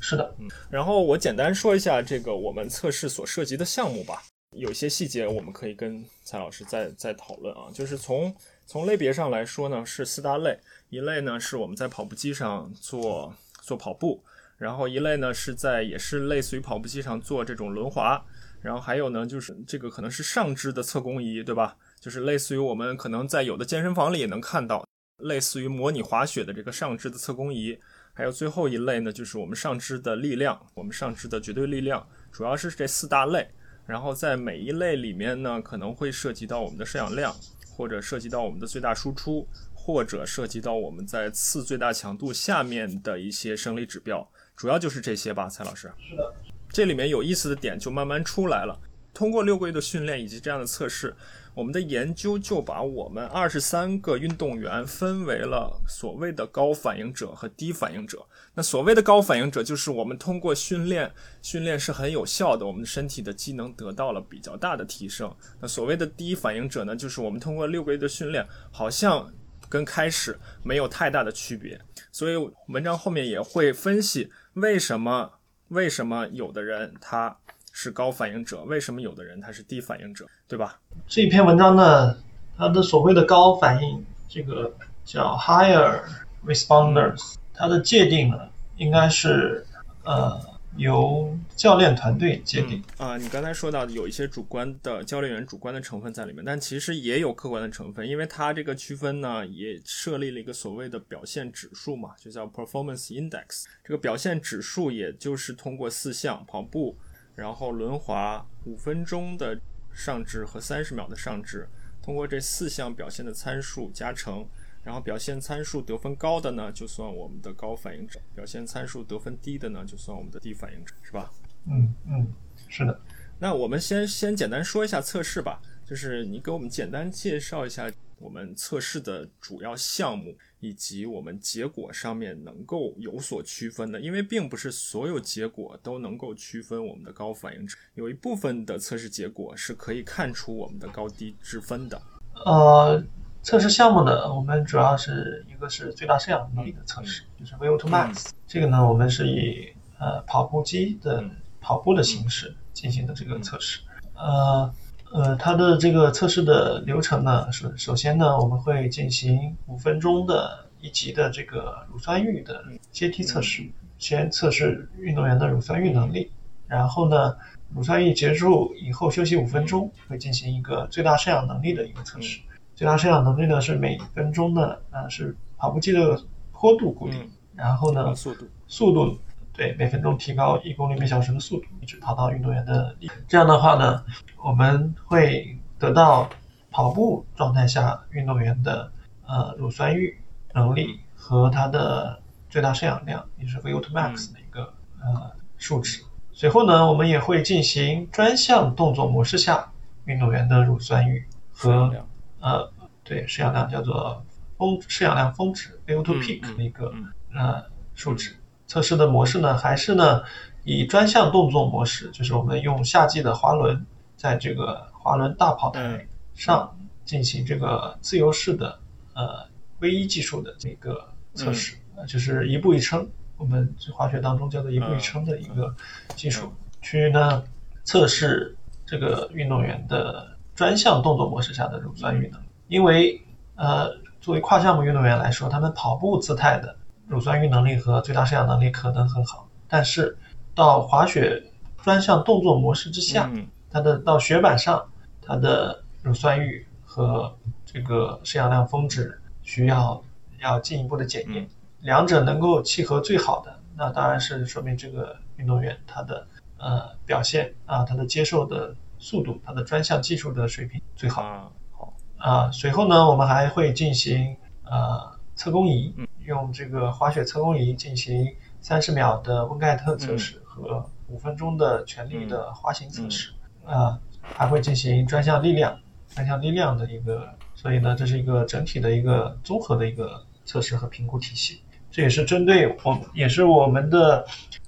[0.00, 0.48] 是的，嗯。
[0.70, 4.22] 然后我简单说一下这个我们测试所涉及的项目吧，
[4.56, 8.32] 有些细节我们可以跟蔡老师再再讨论啊，就是从。
[8.68, 10.60] 从类别上来说呢，是四大类。
[10.90, 14.22] 一类呢是我们在跑步机上做做跑步，
[14.58, 18.22] 然后一类呢是在也是类似于跑步机上做这种轮滑，
[18.60, 21.78] 然后还有呢就是这个可能是上肢的测功仪，对吧？
[21.98, 24.86] 就是类似于我们可能在有的健身房里也能看到，
[25.22, 27.78] 类似于模拟滑雪的这个上肢的测功仪。
[28.12, 33.48] 还有最后一类呢，就是我们上肢的力量，我们上肢的绝对力量，主要是这四大类。
[33.86, 37.34] 然后在每一类里面呢，可能会涉及到我们的摄氧量。
[37.78, 45.88] 或者涉及到我们的最大输出，或者涉及到我们在次最大强度下面的一些生理指标，主要就是这些吧，蔡老师。
[45.96, 46.34] 是的，
[46.70, 48.76] 这里面有意思的点就慢慢出来了。
[49.14, 51.14] 通过六个月的训练以及这样的测试，
[51.54, 58.26] 我们的研究就把我们二十三个运动员分为了所谓的高反应者和低反应者。
[58.58, 61.08] 那所谓的高反应者，就是我们通过训练，
[61.42, 65.32] 训练是很有效的，我们身体的机能得到了比较大的提升。
[65.60, 69.32] 那所谓的低反应者呢，就是我们通过六个月的训练，好像
[69.68, 71.80] 跟开始没有太大的区别。
[72.10, 72.34] 所以
[72.66, 75.30] 文章后面也会分析为什么
[75.68, 77.36] 为什么有的人他。
[77.70, 80.80] 是高反应者，为什么有的人他是低反应者，对吧？
[81.06, 82.16] 这篇文章呢，
[82.56, 86.00] 它的所谓的高反应，这个叫 higher
[86.44, 89.66] responders，它的界定呢，应该是
[90.04, 90.40] 呃
[90.76, 93.16] 由教练团队界定啊。
[93.16, 103.64] 你刚才说到有一些主观的教练员主观的成分在里面，但其实也有客观的成分，因为它这个区分呢，也设立了一个所谓的表现指数嘛，就叫 performance index。
[103.82, 106.96] 这个表现指数也就是通过四项跑步。
[107.34, 109.56] 然后轮滑五分钟的
[109.94, 111.68] 上肢和三十秒的上肢，
[112.02, 114.44] 通过这四项表现的参数加成，
[114.88, 121.30] 然后表现参数得分高的呢，就算我们的高反应者；表现参数得分低的呢，就算我们的低反应者，是吧？
[121.66, 122.26] 嗯嗯，
[122.68, 122.98] 是的。
[123.38, 130.34] 那我们先先简单说一下测试吧，就是你给我们简单介绍一下我们测试的主要项目。
[130.60, 142.02] 以及我们结果上面能够有所区分的，因为并不是所有结果都能够区分我们的高反应者，有一部分的测试结果是可以看出我们的高低之分的。
[142.44, 143.00] 呃，
[143.48, 148.28] 测试项目呢，我们主要是一个是最大摄氧能力的测试，就是 VO2 max。
[148.46, 151.24] 这个呢，我们是以呃跑步机的
[151.58, 153.80] 跑步的形式进行的这个测试。
[154.14, 154.70] 呃。
[155.10, 163.66] 呃，它的这个测试的流程呢，是首先呢，我们会进行五分钟的一级的这个乳酸阈的阶梯测试，
[163.98, 166.30] 先测试运动员的乳酸阈能力，
[166.66, 167.34] 然后呢，
[167.74, 172.40] 乳酸阈结束以后休息五分钟，会进行一个最大摄氧能力的一个测试。
[172.78, 176.22] 最大摄氧能力呢是每分钟的，呃，是跑步机的
[176.52, 179.18] 坡度固定，然后呢，速度，速度。
[179.52, 183.10] 对，每分钟提高一公里每小时的速度，一直跑到运动员的力。
[183.26, 184.04] 这样的话呢，
[184.44, 186.30] 我们会得到
[186.70, 188.92] 跑步状态下运动员的
[189.26, 190.14] 呃乳酸阈
[190.54, 196.04] 能力和他的最大摄氧量，也是 VO2 max 的一个呃数值。
[196.32, 199.68] 随后呢，我们也会进行专项动作模式下
[200.04, 201.92] 运动员的乳酸阈和
[202.40, 202.70] 呃
[203.04, 204.24] 对摄氧量叫做
[204.56, 206.92] 峰摄氧量峰值 VO2 peak 的一个
[207.34, 207.62] 呃
[207.94, 208.34] 数值。
[208.66, 210.22] 测试的模式呢，还是呢
[210.62, 218.78] 以专项动作模式，就是我们用夏季的滑轮，在这个滑轮大跑台上进行这个自由式的
[219.14, 219.46] 呃
[219.78, 221.76] V 一技术的这个测试，
[222.06, 223.08] 就是一步一撑，
[223.38, 225.74] 我们滑雪当中叫做一步一撑的一个
[226.14, 227.42] 技术，去呢
[227.84, 233.22] 测试这个运动员的专项动作模式下的乳酸阈能力，因为
[233.54, 233.88] 呃
[234.20, 236.74] 作为跨项目运动员来说，他们跑步姿态的。
[237.06, 240.18] 乳酸阈能力和最大摄氧能力可能很好，但是
[240.56, 241.40] 到滑雪
[241.84, 243.30] 专项动作模式之下，
[243.70, 244.84] 它的到雪板上，
[245.22, 247.32] 它的乳酸阈和
[247.64, 250.02] 这个摄氧量峰值需要
[250.40, 251.48] 要进一步的检验，
[251.82, 256.26] 两者能够契合最好的，那当然是说明这个运动员他的
[256.58, 261.52] 呃表现啊，他的接受的速度，它的专项技术的水平最好。
[261.72, 265.94] 好啊，随后呢，我们还会进行呃测功仪。
[266.24, 268.30] 用这个滑雪测功仪进行
[268.60, 273.32] 三十秒的温盖特测试和五分钟的全力的滑行测试，
[273.64, 275.80] 啊，还会进行专项力量、
[276.14, 281.62] 专项力量的一个，所以呢，这是一个整体的一个综合的一个测试和评估体系。
[281.90, 284.26] 这也是针对我，也是我们的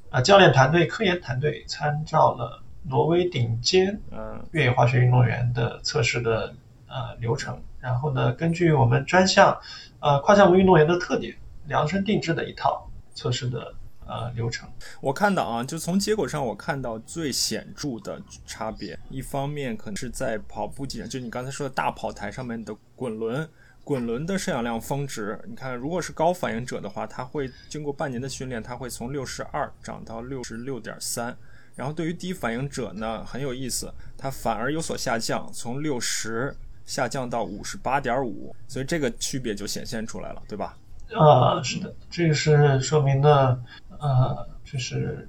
[0.08, 6.54] 啊教练团队、科研团队参照了挪威顶尖嗯越野滑雪运动员的测试的
[6.86, 9.58] 呃流程，然后呢，根据我们专项
[10.00, 11.36] 呃跨项目运动员的特点。
[11.66, 13.72] 量身定制的一套测试的
[14.04, 14.68] 呃流程，
[15.00, 23.48] 我看到啊，就从结果上我看到最显著的差别，一方面可能是在跑步机上，就你刚才说的大跑台上面的滚轮，
[23.84, 31.36] 滚轮的摄氧量峰值，你看如果是高反应者的话，他会经过半年的训练，他会从六十二涨到六十六点三，
[31.80, 36.54] 然后对于低反应者呢很有意思，它反而有所下降，从六十
[36.84, 40.76] 下降到五十八点五，所以这个区别就显现出来了，对吧？
[41.16, 43.58] 啊，是的，这个是说明呢，
[43.98, 45.26] 呃，就是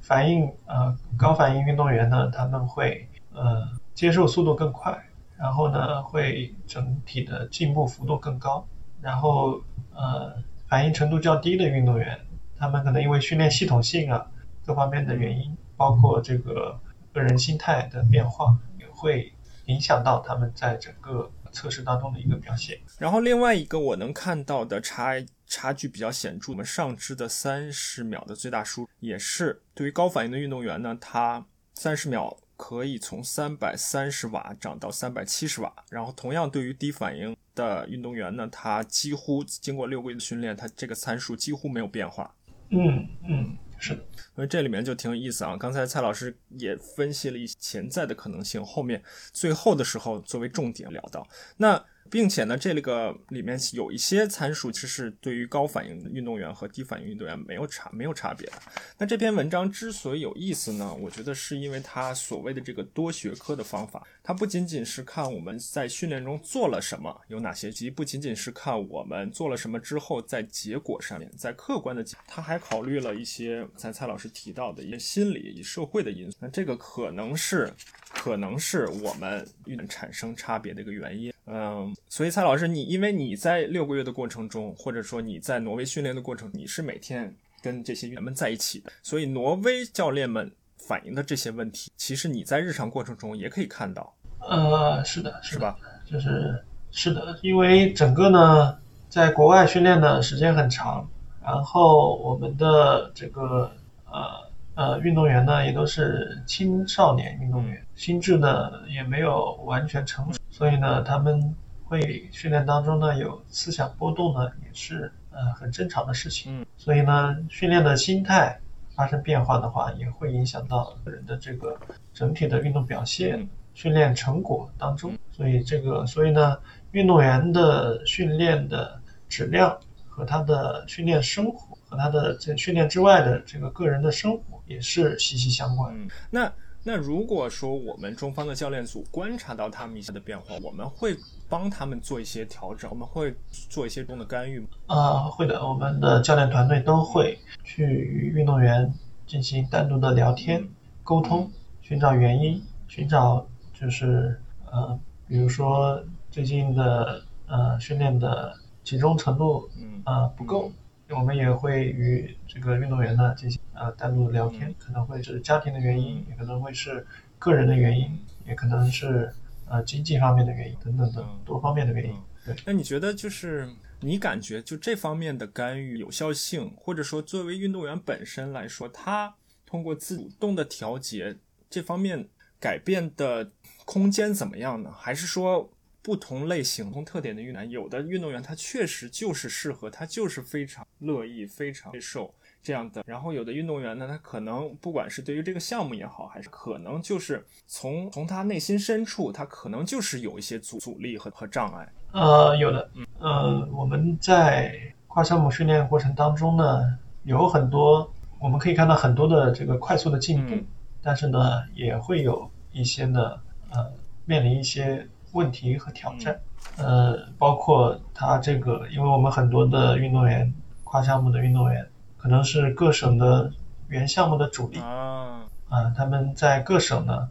[0.00, 4.98] 反应呃高反应运动员呢，他们会呃接受速度更快，
[5.36, 8.66] 然后呢会整体的进步幅度更高，
[9.02, 9.60] 然后
[9.94, 10.32] 呃
[10.66, 12.18] 反应程度较低的运动员，
[12.58, 14.26] 他们可能因为训练系统性啊
[14.64, 16.78] 各方面的原因，包括这个
[17.10, 19.32] 个人心态的变化，也会
[19.64, 22.78] 影响到他们在整个测试当中的一个表现。
[22.98, 32.36] 然后另外一个我能看到的差差距比较显著，我们上肢的三十秒的最大输也是对于高反应的运动员呢，他三十秒。
[32.62, 42.34] 可以从三百三十瓦涨到三百七十瓦，然后同样对于低反应的运动员呢，他几乎经过六个月的训练，他这个参数几乎没有变化。
[42.68, 44.02] 嗯嗯，是的，
[44.36, 45.56] 所以这里面就挺有意思啊。
[45.56, 49.02] 刚才蔡老师也分析了一些潜在的可能性，后面
[49.32, 51.26] 最后的时候作为重点聊到
[51.56, 51.84] 那。
[52.10, 58.54] 并且呢，这个里面有一些参数，其实对于高反应运动员和低反应运动员没有差没有差别的。
[58.98, 76.36] 那这篇文章之所以有意思呢，我觉得是因为它所谓的这个多学科的方法，它不仅仅是看我们在训练中做了什么，有哪些，及不仅仅是看我们做了什么之后在结果上面，在客观的，他还考虑了一些才蔡老师提到的一些心理与社会的因素。
[76.40, 77.72] 那这个可能是。
[78.12, 94.12] 可能是我们运产生差别的一个原因，嗯，所以蔡老师，你因为你在六个月的过程中，或者说你在挪威训练的过程，你是每天跟这些员们在一起的，所以挪威教练们反映的这些问题，其实你在日常过程中也可以看到。
[94.40, 95.78] 呃，是的，是吧？
[96.04, 98.76] 就是是的，因为整个呢，
[99.08, 101.08] 在国外训练的时间很长，
[101.42, 103.70] 然后我们的这个
[104.06, 104.49] 呃。
[104.80, 111.54] 呃，运动员呢也都是青少年运动员，心智呢也没有完全成熟，所以呢他们
[111.84, 116.64] 会训练当中呢有思想波动呢也是呃很正常的事情。
[116.78, 118.58] 所以呢训练的心态
[118.96, 121.78] 发生变化的话，也会影响到人的这个
[122.14, 125.12] 整体的运动表现、训练成果当中。
[125.30, 126.56] 所以这个，所以呢
[126.92, 129.78] 运动员的训练的质量
[130.08, 134.58] 和他的训练生活和他的在训练之外的这个个人的生活。
[134.70, 135.92] 也是息息相关。
[135.92, 136.52] 嗯，那
[136.84, 141.16] 那如果说我们中方的教练组观察到他们一些的变化，我们会
[141.48, 143.34] 帮他们做一些调整，我们会
[143.68, 144.68] 做一些中的干预吗？
[144.86, 148.94] 啊，会的，我们的教练团队都会去与运动员
[149.26, 150.64] 进行单独的聊天
[151.02, 151.50] 沟通，
[151.82, 153.44] 寻找原因，寻找
[153.74, 154.40] 就是
[154.70, 154.96] 呃，
[155.26, 156.00] 比如说
[156.30, 158.54] 最近的呃训练的
[158.84, 160.70] 集中程度嗯啊不够。
[161.18, 167.06] 我们也会与这个运动员呢进行呃单独的聊天，可能会是家庭的原因，也可能会是
[167.38, 169.32] 个人的原因，也可能是
[169.66, 172.14] 呃经济方面的原因等等等多方面的原因。
[172.44, 173.68] 对，那你觉得就是
[174.00, 179.34] 你感觉就这方面的干预有效性，或者说作为运动员本身来说，他
[179.66, 181.36] 通过自主动的调节
[181.68, 183.50] 这方面改变的
[183.84, 184.90] 空间怎么样呢？
[184.92, 185.70] 还是说？
[186.10, 193.04] 不同类型、不同特点的运动员，有的运动员他确实就是适合，他就是非常乐意、非常接受这样的。
[193.06, 201.88] 然后有的运动员呢，他可能不管是对于这个项目也好，还是可能就是从从他内心深处，他可能就是有一些阻阻力和和障碍。
[202.10, 202.90] 呃，有的，
[203.20, 210.56] 呃，我们在跨项目训练过程当中呢，有很多我们可以看到很多的这个快速的进步，
[211.00, 213.40] 但是呢，也会有一些呢，
[213.70, 213.92] 呃，
[214.24, 215.06] 面临一些。
[215.32, 216.40] 问题和挑战，
[216.76, 220.52] 呃，包括他这个，因为我们很多的运动员，
[220.84, 223.50] 跨项目的运动员，可能是各省的
[223.88, 224.78] 原项目的主力。
[224.78, 227.28] 啊，啊，他们在各省呢，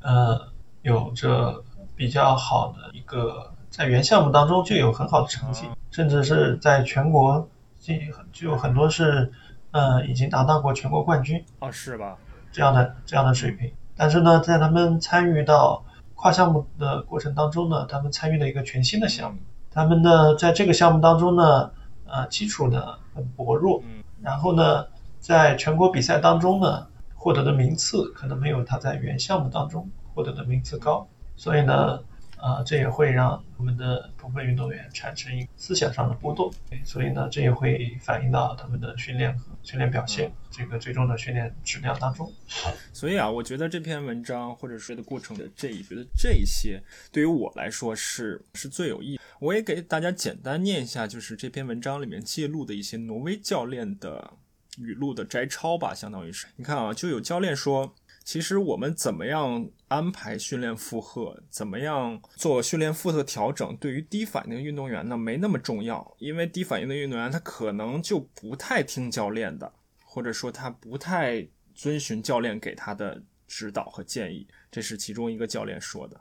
[0.00, 0.48] 呃，
[0.82, 1.62] 有着
[1.94, 7.48] 比较好的一个，在原项目当中就有很好的成绩，甚至是在全国
[7.80, 7.94] 就
[8.32, 9.32] 就很多是，
[9.70, 12.16] 呃，已经达到过全国冠军啊，是吧？
[12.52, 15.84] 这样的这样的水平，但是呢，在他们参与到
[16.14, 19.40] 跨项目的过程当中呢，他们参与了一个全新的项目。
[19.70, 21.70] 他们呢，在这个项目当中呢，
[22.06, 23.82] 呃，基础呢很薄弱。
[24.22, 24.86] 然后呢，
[25.20, 31.06] 在全国比赛当中呢，获得的名次可能没有他在原项目当中获得的名次高。
[31.36, 32.00] 所以呢。
[32.36, 36.52] 啊，这也会让我们的部分运动员产生一个思想上的波动，
[36.84, 42.32] 所以呢，这也会反映到他们的训练和训练表现，这个最终的训练质量当中。
[42.92, 49.20] 所以啊，我觉得这篇文章或者说的过程的这一觉得这一些对于我来说是是最有意义。
[49.40, 54.34] 我也给大家简单念一下，就是这篇文章里面记录的一些挪威教练的
[54.78, 56.46] 语录的摘抄吧，相当于是。
[56.56, 57.94] 你看啊，就有教练说。
[58.24, 69.70] 其实我们怎么样安排训练负荷，怎么样做训练负荷调整，对于低反应运动员呢没那么重要，因为低反应的运动员他可能就不太听教练的，
[70.02, 76.18] 或者说他不太遵循教练给他的指导和建议，这是其中一个教练说的。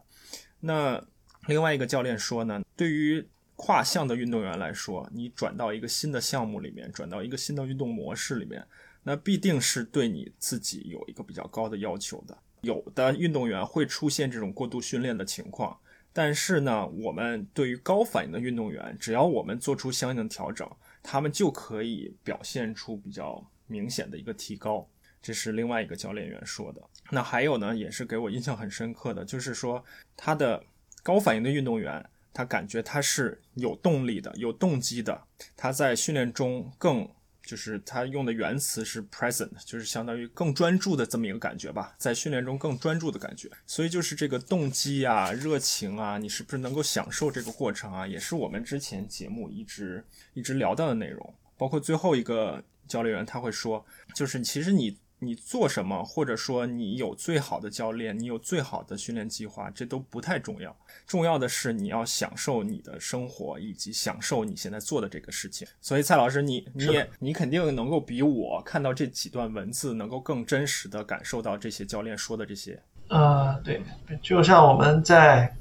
[0.60, 1.01] 那
[1.47, 3.26] 另外一个教练说呢，对于
[3.56, 8.66] 跨项的运动员来说，你转到一个新的项目里面，转到一个新的运动模式里面，
[9.04, 12.38] 那必定是对你自己有一个比较高的要求的。
[12.62, 15.78] 有的运动员会出现这种过度训练的情况，
[16.14, 20.66] 但是呢，我们对于高反应的运动员，只要我们做出相应的调整，
[21.04, 24.88] 他们就可以表现出比较明显的一个提高。
[25.22, 26.82] 这是另外一个教练员说的。
[27.12, 29.84] 那还有呢，也是给我印象很深刻的，就是说
[30.16, 30.64] 他的
[31.01, 35.22] 高反应的运动员，他感觉他是有动力的、有动机的，
[35.58, 37.10] 他在训练中更。
[37.46, 43.50] 就是他用的原词是 present，就是相当于更专注的这么一个感觉吧，在训练中更专注的感觉。
[43.68, 48.08] 所以就是这个动机啊、热情啊，你是不是能够享受这个过程啊？
[48.08, 51.34] 也是我们之前节目一直一直聊到的内容。
[51.58, 53.86] 包括最后一个教练员他会说，
[54.16, 54.98] 就是其实你。
[55.24, 60.76] 你做什么，或者说你有最好的教练，你有最好的训练计划，这都不太重要。
[61.05, 65.67] 重要的是你要享受你的生活，以及享受你现在做的这个事情。
[65.82, 72.82] 所以，蔡老师，你你也你肯定能够比我看到这几段文字，能够更真实的感受到这些教练说的这些。
[73.09, 73.82] 呃，对，
[74.21, 75.55] 就像我们在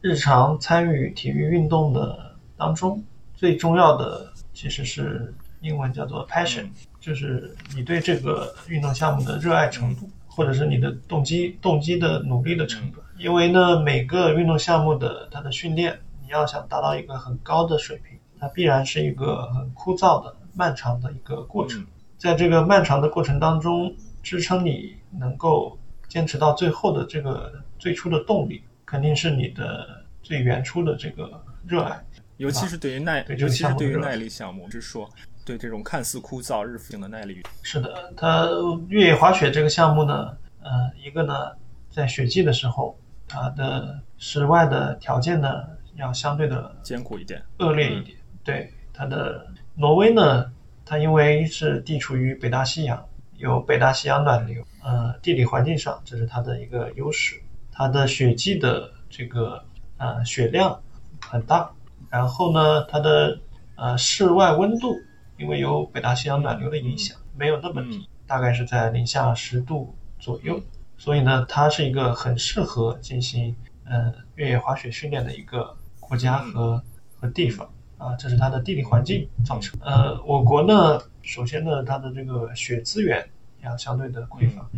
[0.00, 3.02] 日常参与体育运动的当中，
[3.34, 6.68] 最重要的其实是英文叫做 passion。
[7.04, 13.02] 就是你对这个运动项目的热爱程度，或者是你的动机、动机的努力的程度。
[13.18, 21.84] 因为呢，每个运动项目的它的训练，你要想达到一个很高的水平，它必然是一个很枯燥的、漫长的一个过程。
[22.16, 25.78] 在这个漫长的过程当中，支撑你能够
[26.08, 32.02] 坚持到最后的这个最初的动力，肯定是你的最原初的这个热爱。
[32.38, 35.06] 尤其是对于耐，尤其是对于耐力项目，是说。
[35.44, 38.48] 对这种看似枯燥、日复性的耐力，是的，它
[38.88, 41.52] 越野滑雪这个项目呢，呃，一个呢，
[41.90, 45.64] 在雪季的时候，它的室外的条件呢
[45.96, 48.16] 要相对的艰苦一点、恶劣一点。
[48.42, 50.50] 对，它的挪威呢，
[50.86, 57.38] 它因为是地处于北大西洋，有北大西洋暖流，呃，地理环境上这是它的一个优势。
[57.70, 59.62] 它的雪季的这个
[59.98, 60.80] 呃雪量
[61.20, 61.70] 很大，
[62.08, 63.38] 然后呢，它的
[63.76, 64.96] 呃室外温度。
[65.36, 70.60] 因为有北大西洋暖流的影响，没有那么低，大概是在零下十度左右，
[70.96, 73.54] 所以呢，它是一个很适合进行
[73.84, 76.82] 呃越野滑雪训练的一个国家和
[77.18, 77.68] 和地方。
[77.96, 79.78] 啊，这是它的地理环境造成。
[79.80, 83.26] 呃，我国呢，首先呢，它的这个雪资源
[83.62, 84.68] 要相对的匮乏，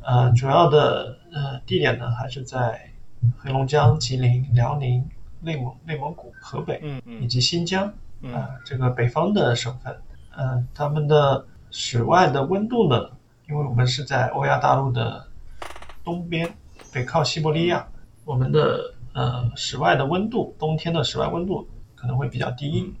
[0.00, 2.90] 呃，主要的呃地点呢还是在
[3.38, 5.04] 黑龙江、吉林、辽宁、
[5.40, 6.80] 内蒙、内蒙古、河北
[7.20, 7.92] 以及新疆。
[8.32, 9.94] 啊，这个北方的省份，
[10.36, 13.10] 嗯，他们的室外的温度呢？
[13.48, 15.26] 因为我们是在欧亚大陆的
[16.02, 16.50] 东边，
[16.92, 17.86] 北靠西伯利亚，
[18.24, 22.94] 我们的呃室外的温度，冬天的室外温度可能会比较低，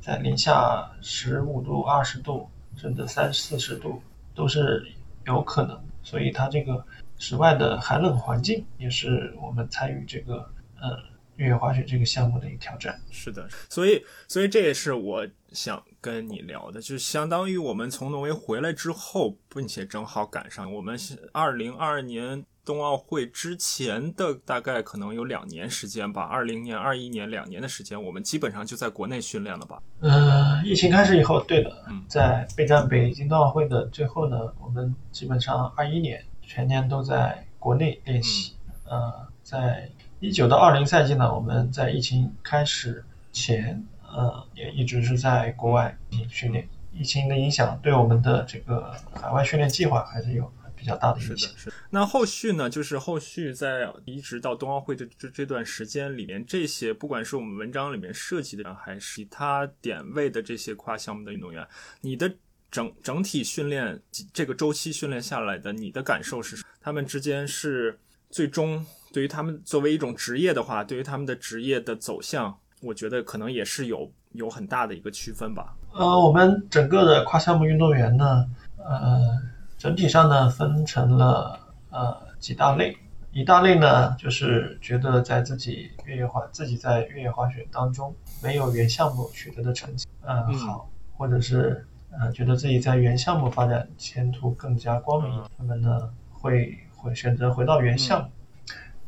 [0.00, 4.02] 在零下十五度、二十度，甚至三四十度
[4.34, 4.86] 都是
[5.26, 5.78] 有可能。
[6.02, 6.82] 所以它这个
[7.18, 10.48] 室外的寒冷环境也是我们参与这个
[10.80, 11.09] 呃。
[11.40, 29.82] 越野滑雪这个项目的一个挑战，是的，所以，所以这也是我想跟你聊的，就是相当于我们从挪威回来之后，并且正好赶上我们是二零二二年冬奥会之前的大概可能有两年时间吧，二零年、二一年两年的时间，我们基本上就在国内训练了吧？
[30.00, 31.74] 呃，疫情开始以后，对的，
[32.06, 38.52] 在备战北京冬奥会的最后呢，我们基本上二一年全年都在国内练习，
[38.84, 39.90] 呃，在。
[40.20, 43.02] 一九到二零赛季呢，我们在疫情开始
[43.32, 46.68] 前，呃，也一直是在国外进行训练。
[46.92, 51.36] 疫情的影响对我们的这个海外训练计划还是有比较大的影响。
[51.36, 51.72] 是的，是。
[51.88, 52.68] 那后续呢？
[52.68, 61.66] 就是后续在一直到冬奥会这这这段时间里面，这些不管是我们文章里面涉及的，还是其他点位的这些跨项目的运动员，
[62.02, 62.30] 你的
[62.70, 63.98] 整整体训练
[64.34, 66.62] 这个周期训练下来的，你的感受是？
[66.78, 67.98] 他们之间是
[68.28, 68.84] 最终？
[69.12, 75.74] 对于他们作为一种职业的话，对于他们的职业的走向，我觉得可能也是有有很大的一个区分吧。
[75.92, 78.46] 呃，我们整个的跨项目运动员呢，
[78.76, 79.38] 呃，
[79.76, 81.58] 整体上呢分成了
[81.90, 82.96] 呃几大类。
[83.32, 98.30] 一大类呢，就是觉得在自己越野滑自己在越野滑雪当中没有原项目取得的成绩，嗯，好，或者是呃觉得自己在原项目发展前途更加光明，他们呢会会选择回到原项目。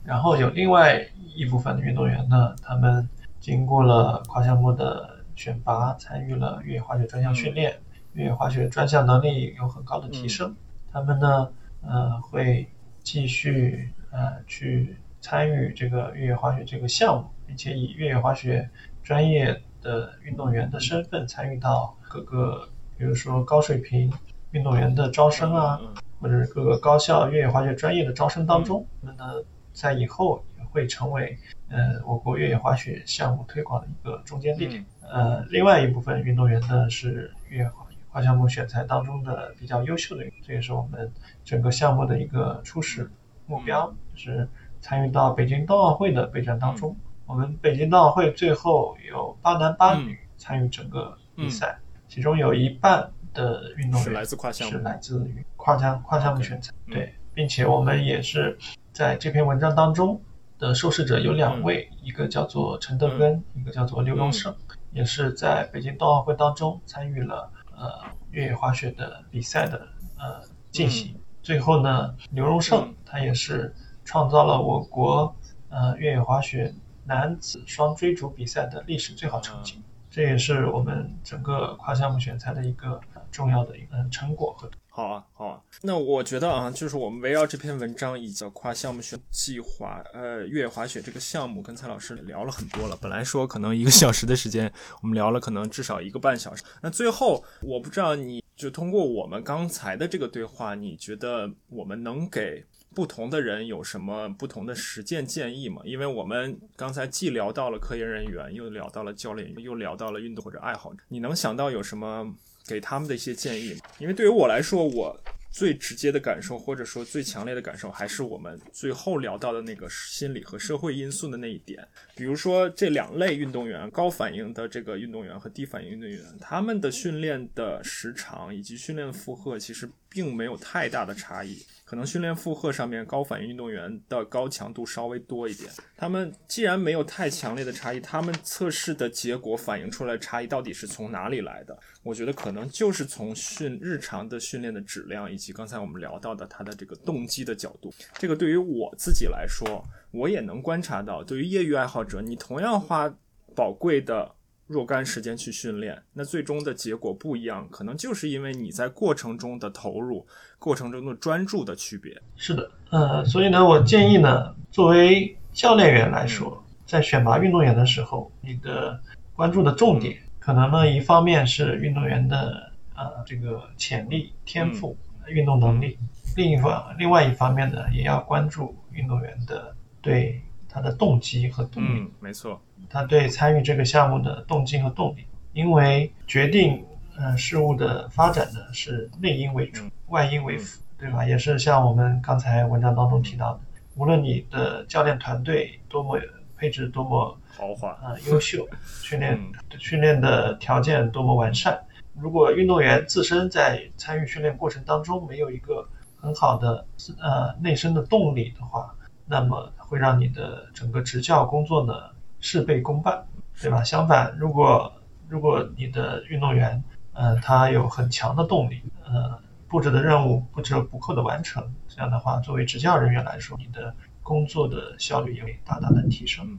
[0.04, 1.00] 然后有另外
[1.34, 3.08] 一部分的运动员呢，他们
[3.40, 7.78] 经过了跨项目的选拔，参与了越野滑雪专项训练，
[8.12, 10.54] 越野滑雪专项能力有很高的提升。
[10.92, 11.48] 他们呢，
[11.80, 12.68] 呃，会
[13.02, 18.68] 继续呃去参与这个越野滑雪这个项目，并且以越野滑雪
[19.02, 24.12] 专业的运动员的身份参与到各个，比如说高水平
[24.50, 25.80] 运动员的招生啊，
[26.20, 29.42] 或者是各个高校越野滑雪专业的招生当中，那么呢，
[29.72, 34.84] 在以后也会成为呃我国越野滑雪项目推广的一个中坚地点。
[35.00, 41.10] 呃，另外一部分运动员呢是越野滑跨项目选材当中的比较优秀的，这也是我们
[41.44, 43.10] 整个项目的一个初始
[43.46, 44.46] 目标，就是
[44.82, 46.94] 参与到北京冬奥会的备战当中。
[47.24, 56.70] 我们北京冬奥会最后有八男八女参与整个比赛，其中有一半的运动员是来自跨项目，是来自于跨项跨项目选材。
[56.90, 58.58] 对，并且我们也是
[58.92, 60.20] 在这篇文章当中
[60.58, 64.54] 的受试者有两位，一个叫做陈德根，一个叫做刘荣胜，
[64.92, 67.90] 也是在北京冬奥会当中参与了呃
[68.30, 69.88] 越野滑雪的比赛的
[70.18, 71.18] 呃进行。
[71.42, 73.74] 最后呢，刘荣胜他也是
[74.04, 75.34] 创造了我国
[75.70, 76.74] 呃越野滑雪。
[77.04, 83.00] 男子双追逐比赛的历史最好成绩，这也是我们整个跨项目选材的一个
[83.32, 84.70] 重要的一个成果和。
[84.94, 85.58] 好啊，好啊。
[85.80, 92.98] 那我觉得啊，就是我们围绕这篇文章以及跨项目学计划，呃，越野滑雪这个项目，跟蔡老师聊了很多了。
[93.00, 94.70] 本来说可能一个小时的时间，
[95.00, 96.62] 我们聊了可能至少一个半小时。
[96.82, 102.62] 那最后，我不知道你就通过我们刚才的这个对话，你觉得我们能给？
[102.94, 105.80] 不同的人有什么不同的实践建议吗？
[105.82, 112.30] 因为我们刚才既聊到了科研人员，又聊到了教练，又聊到了运动或者爱好者，你能想到有什么
[112.66, 113.76] 给他们的一些建议？
[113.98, 115.18] 因为对于我来说，我。
[115.54, 121.86] 最直接的感受，或者说最强烈的感受，还是我们最后聊到的那个心理和社会因素的那一点。
[122.14, 131.62] 比如说，这两类运动员，高反应的这个运动员和低反应运动员，他们的训练的时长以及训练负荷，其实并没有太大的差异。
[131.92, 135.70] 可能训练负荷上面，高反应运动员的高强度稍微多一点。
[135.94, 141.78] 他们既然没有太强烈的差异，他们测试的结果反映出来差异到底是从哪里来的？
[142.02, 147.92] 我觉得可能就是从训日常的训练的质量，以及刚才我们聊到的他的这个动机的角度。
[148.14, 153.14] 这个对于我自己来说，我也能观察到，对于业余爱好者，你同样花
[153.54, 154.34] 宝贵的。
[154.66, 160.26] 若干时间去训练，那最终的结果不一样，可能就是因为你在过程中的投入、
[160.58, 162.20] 过程中的专注的区别。
[162.36, 168.98] 是的，呃，所以呢，我建议呢，作为教练员来说，在选拔运动员的时候，你的
[169.34, 174.96] 关注的重点，可能呢，一方面是运动员的呃这个潜力、天赋、
[175.28, 175.98] 运动能力，
[176.36, 181.88] 另一方另外一方面呢，也要关注运动员的对他的动机和动力。
[182.00, 182.58] 嗯，没错。
[182.88, 186.84] 他对参与这个项目的动机和动力，因为决定
[187.16, 191.24] 呃事物的发展呢是内因为主，外因为辅，对吧？
[191.26, 193.60] 也是像我们刚才文章当中提到的，
[193.96, 196.18] 无论你的教练团队多么
[196.56, 198.68] 配置多么豪华啊优秀，
[199.02, 199.38] 训练
[199.78, 201.78] 训练的条件多么完善，
[202.14, 205.88] 如果运动员自身在参与训练过程当中没有一个
[206.20, 206.86] 很好的
[207.20, 208.94] 呃内生的动力的话，
[209.26, 212.11] 那么会让你的整个执教工作呢？
[212.42, 213.24] 事倍功半，
[213.58, 213.82] 对吧？
[213.82, 214.92] 相反，如果
[215.28, 216.84] 如果你的运动员，
[217.14, 219.38] 呃，他有很强的动力，呃，
[219.68, 226.58] 布置的任务不折不扣的完成，这样的话，作为执教人员来说，你的工作的效率也会大大的提升。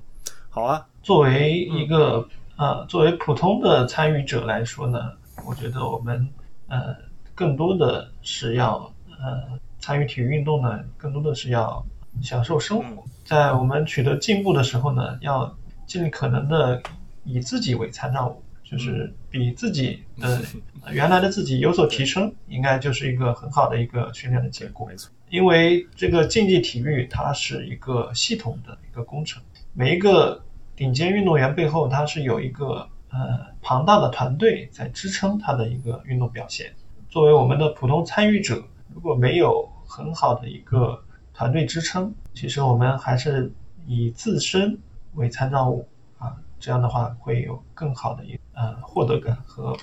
[0.50, 5.12] 好啊，作为一个呃，作为普通的参与者来说呢，
[5.46, 6.28] 我觉得我们
[6.68, 6.96] 呃，
[7.36, 11.86] 更多的是要呃，参与体育运动呢，更多的是要
[12.22, 13.04] 享受生活。
[13.26, 15.56] 在我们取得进步的时候呢，要
[15.94, 16.82] 尽可能的
[17.24, 20.42] 以自己为参照物，就是比自己的
[20.92, 24.88] 原来的自己有所提升，应该就是一个很好的一个训练的结果。
[24.88, 29.40] 没错，因为这个竞技体育它是一个系统的一个工程，
[29.74, 30.44] 每一个
[30.76, 36.74] 顶尖运动员背后，它是有一个呃庞大的团队在支撑他的一个运动表现。
[37.08, 38.64] 作为我们的普通参与者，
[38.96, 41.00] 如果没有很好的一个
[41.36, 43.54] 团队支撑，其实我们还是
[43.86, 44.76] 以自身。
[45.16, 45.88] 为参照物
[46.18, 49.76] 啊，这样的话会有更好的一呃获得感和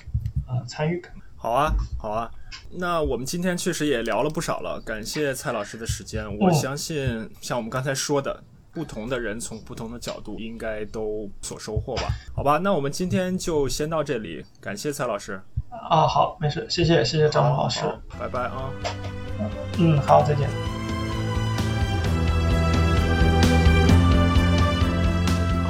[0.47, 1.13] 呃参与感。
[1.35, 2.29] 好啊，好啊，
[2.71, 6.23] 那我们今天确实也聊了不少了，感谢蔡老师的时间。
[6.37, 12.03] 我相信像我们刚才说的，不同的人从不同的角度应该都所收获吧？
[12.35, 15.41] 好吧，那我们今天就先到这里，感谢蔡老师。
[15.89, 17.81] 啊，好，没事，谢谢谢谢张老师，
[18.19, 18.69] 拜拜啊。
[19.79, 20.80] 嗯，好，再见。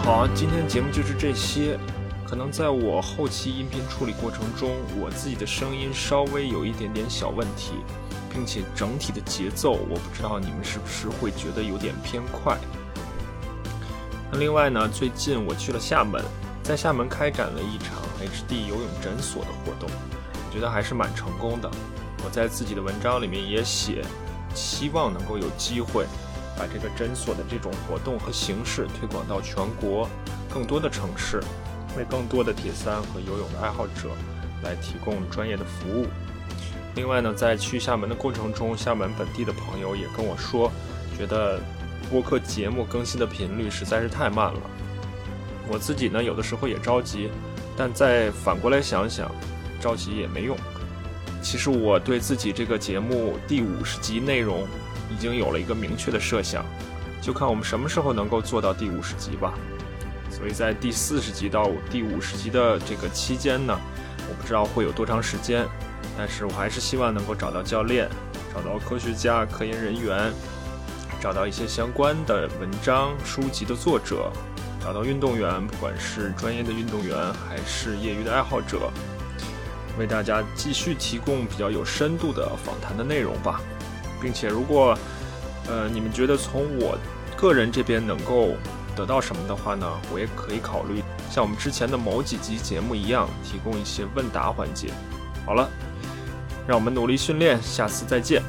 [0.03, 1.77] 好，今天的节目就是这些。
[2.25, 7.73] 可能在我后期音频处理过程中，我自己的声音稍微有一点点小问题，
[8.33, 12.57] 并且整体的节奏，我不知道你们是不是会觉得有点偏快。
[14.31, 16.23] 那另外呢，最近我去了厦门，
[16.63, 19.87] 在厦门开展了一场 HD 游泳诊所的活动，
[20.33, 21.69] 我觉得还是蛮成功的。
[22.25, 24.03] 我在自己的文章里面也写，
[24.55, 26.07] 希望能够有机会
[26.61, 30.07] 把这个诊所的这种活动和形式推广到全国
[30.47, 31.41] 更多的城市，
[31.97, 34.11] 为更多的铁三和游泳的爱好者
[34.63, 36.05] 来提供专业的服务。
[36.93, 40.71] 另外呢，在去厦门的过程中，厦门本地的朋友也跟我说，
[41.17, 41.59] 觉得
[42.11, 44.61] 播客节目更新的频率实在是太慢了。
[45.67, 47.31] 我自己呢，有的时候也着急，
[47.75, 49.31] 但再反过来想想，
[49.81, 50.55] 着急也没用。
[51.41, 54.67] 其实我对自己这个节目第五十集内容
[55.11, 56.65] 已经有了一个明确的设想，
[57.21, 59.53] 就看我们什么时候能够做到第五十集吧。
[60.29, 63.77] 所以在第四十集到第五十集的这个期间呢，
[64.29, 65.67] 我不知道会有多长时间，
[66.17, 68.09] 但是我还是希望能够找到教练，
[68.53, 70.31] 找到科学家、科研人员，
[71.21, 74.31] 找到一些相关的文章、书籍的作者，
[74.81, 77.15] 找到运动员，不管是专业的运动员
[77.47, 78.89] 还是业余的爱好者。
[79.99, 83.61] 为大家继续提供比较有深度的访谈的内容吧，
[84.21, 84.97] 并且如果，
[85.67, 86.97] 呃，你们觉得从我
[87.35, 88.49] 个人这边能够
[88.95, 94.93] 得到什么的话呢，我也可以考虑像我们之前的某几集节目一样，提供一些问答环节。
[95.45, 95.67] 好了，
[96.67, 98.43] 让我们努力训练，下次再见。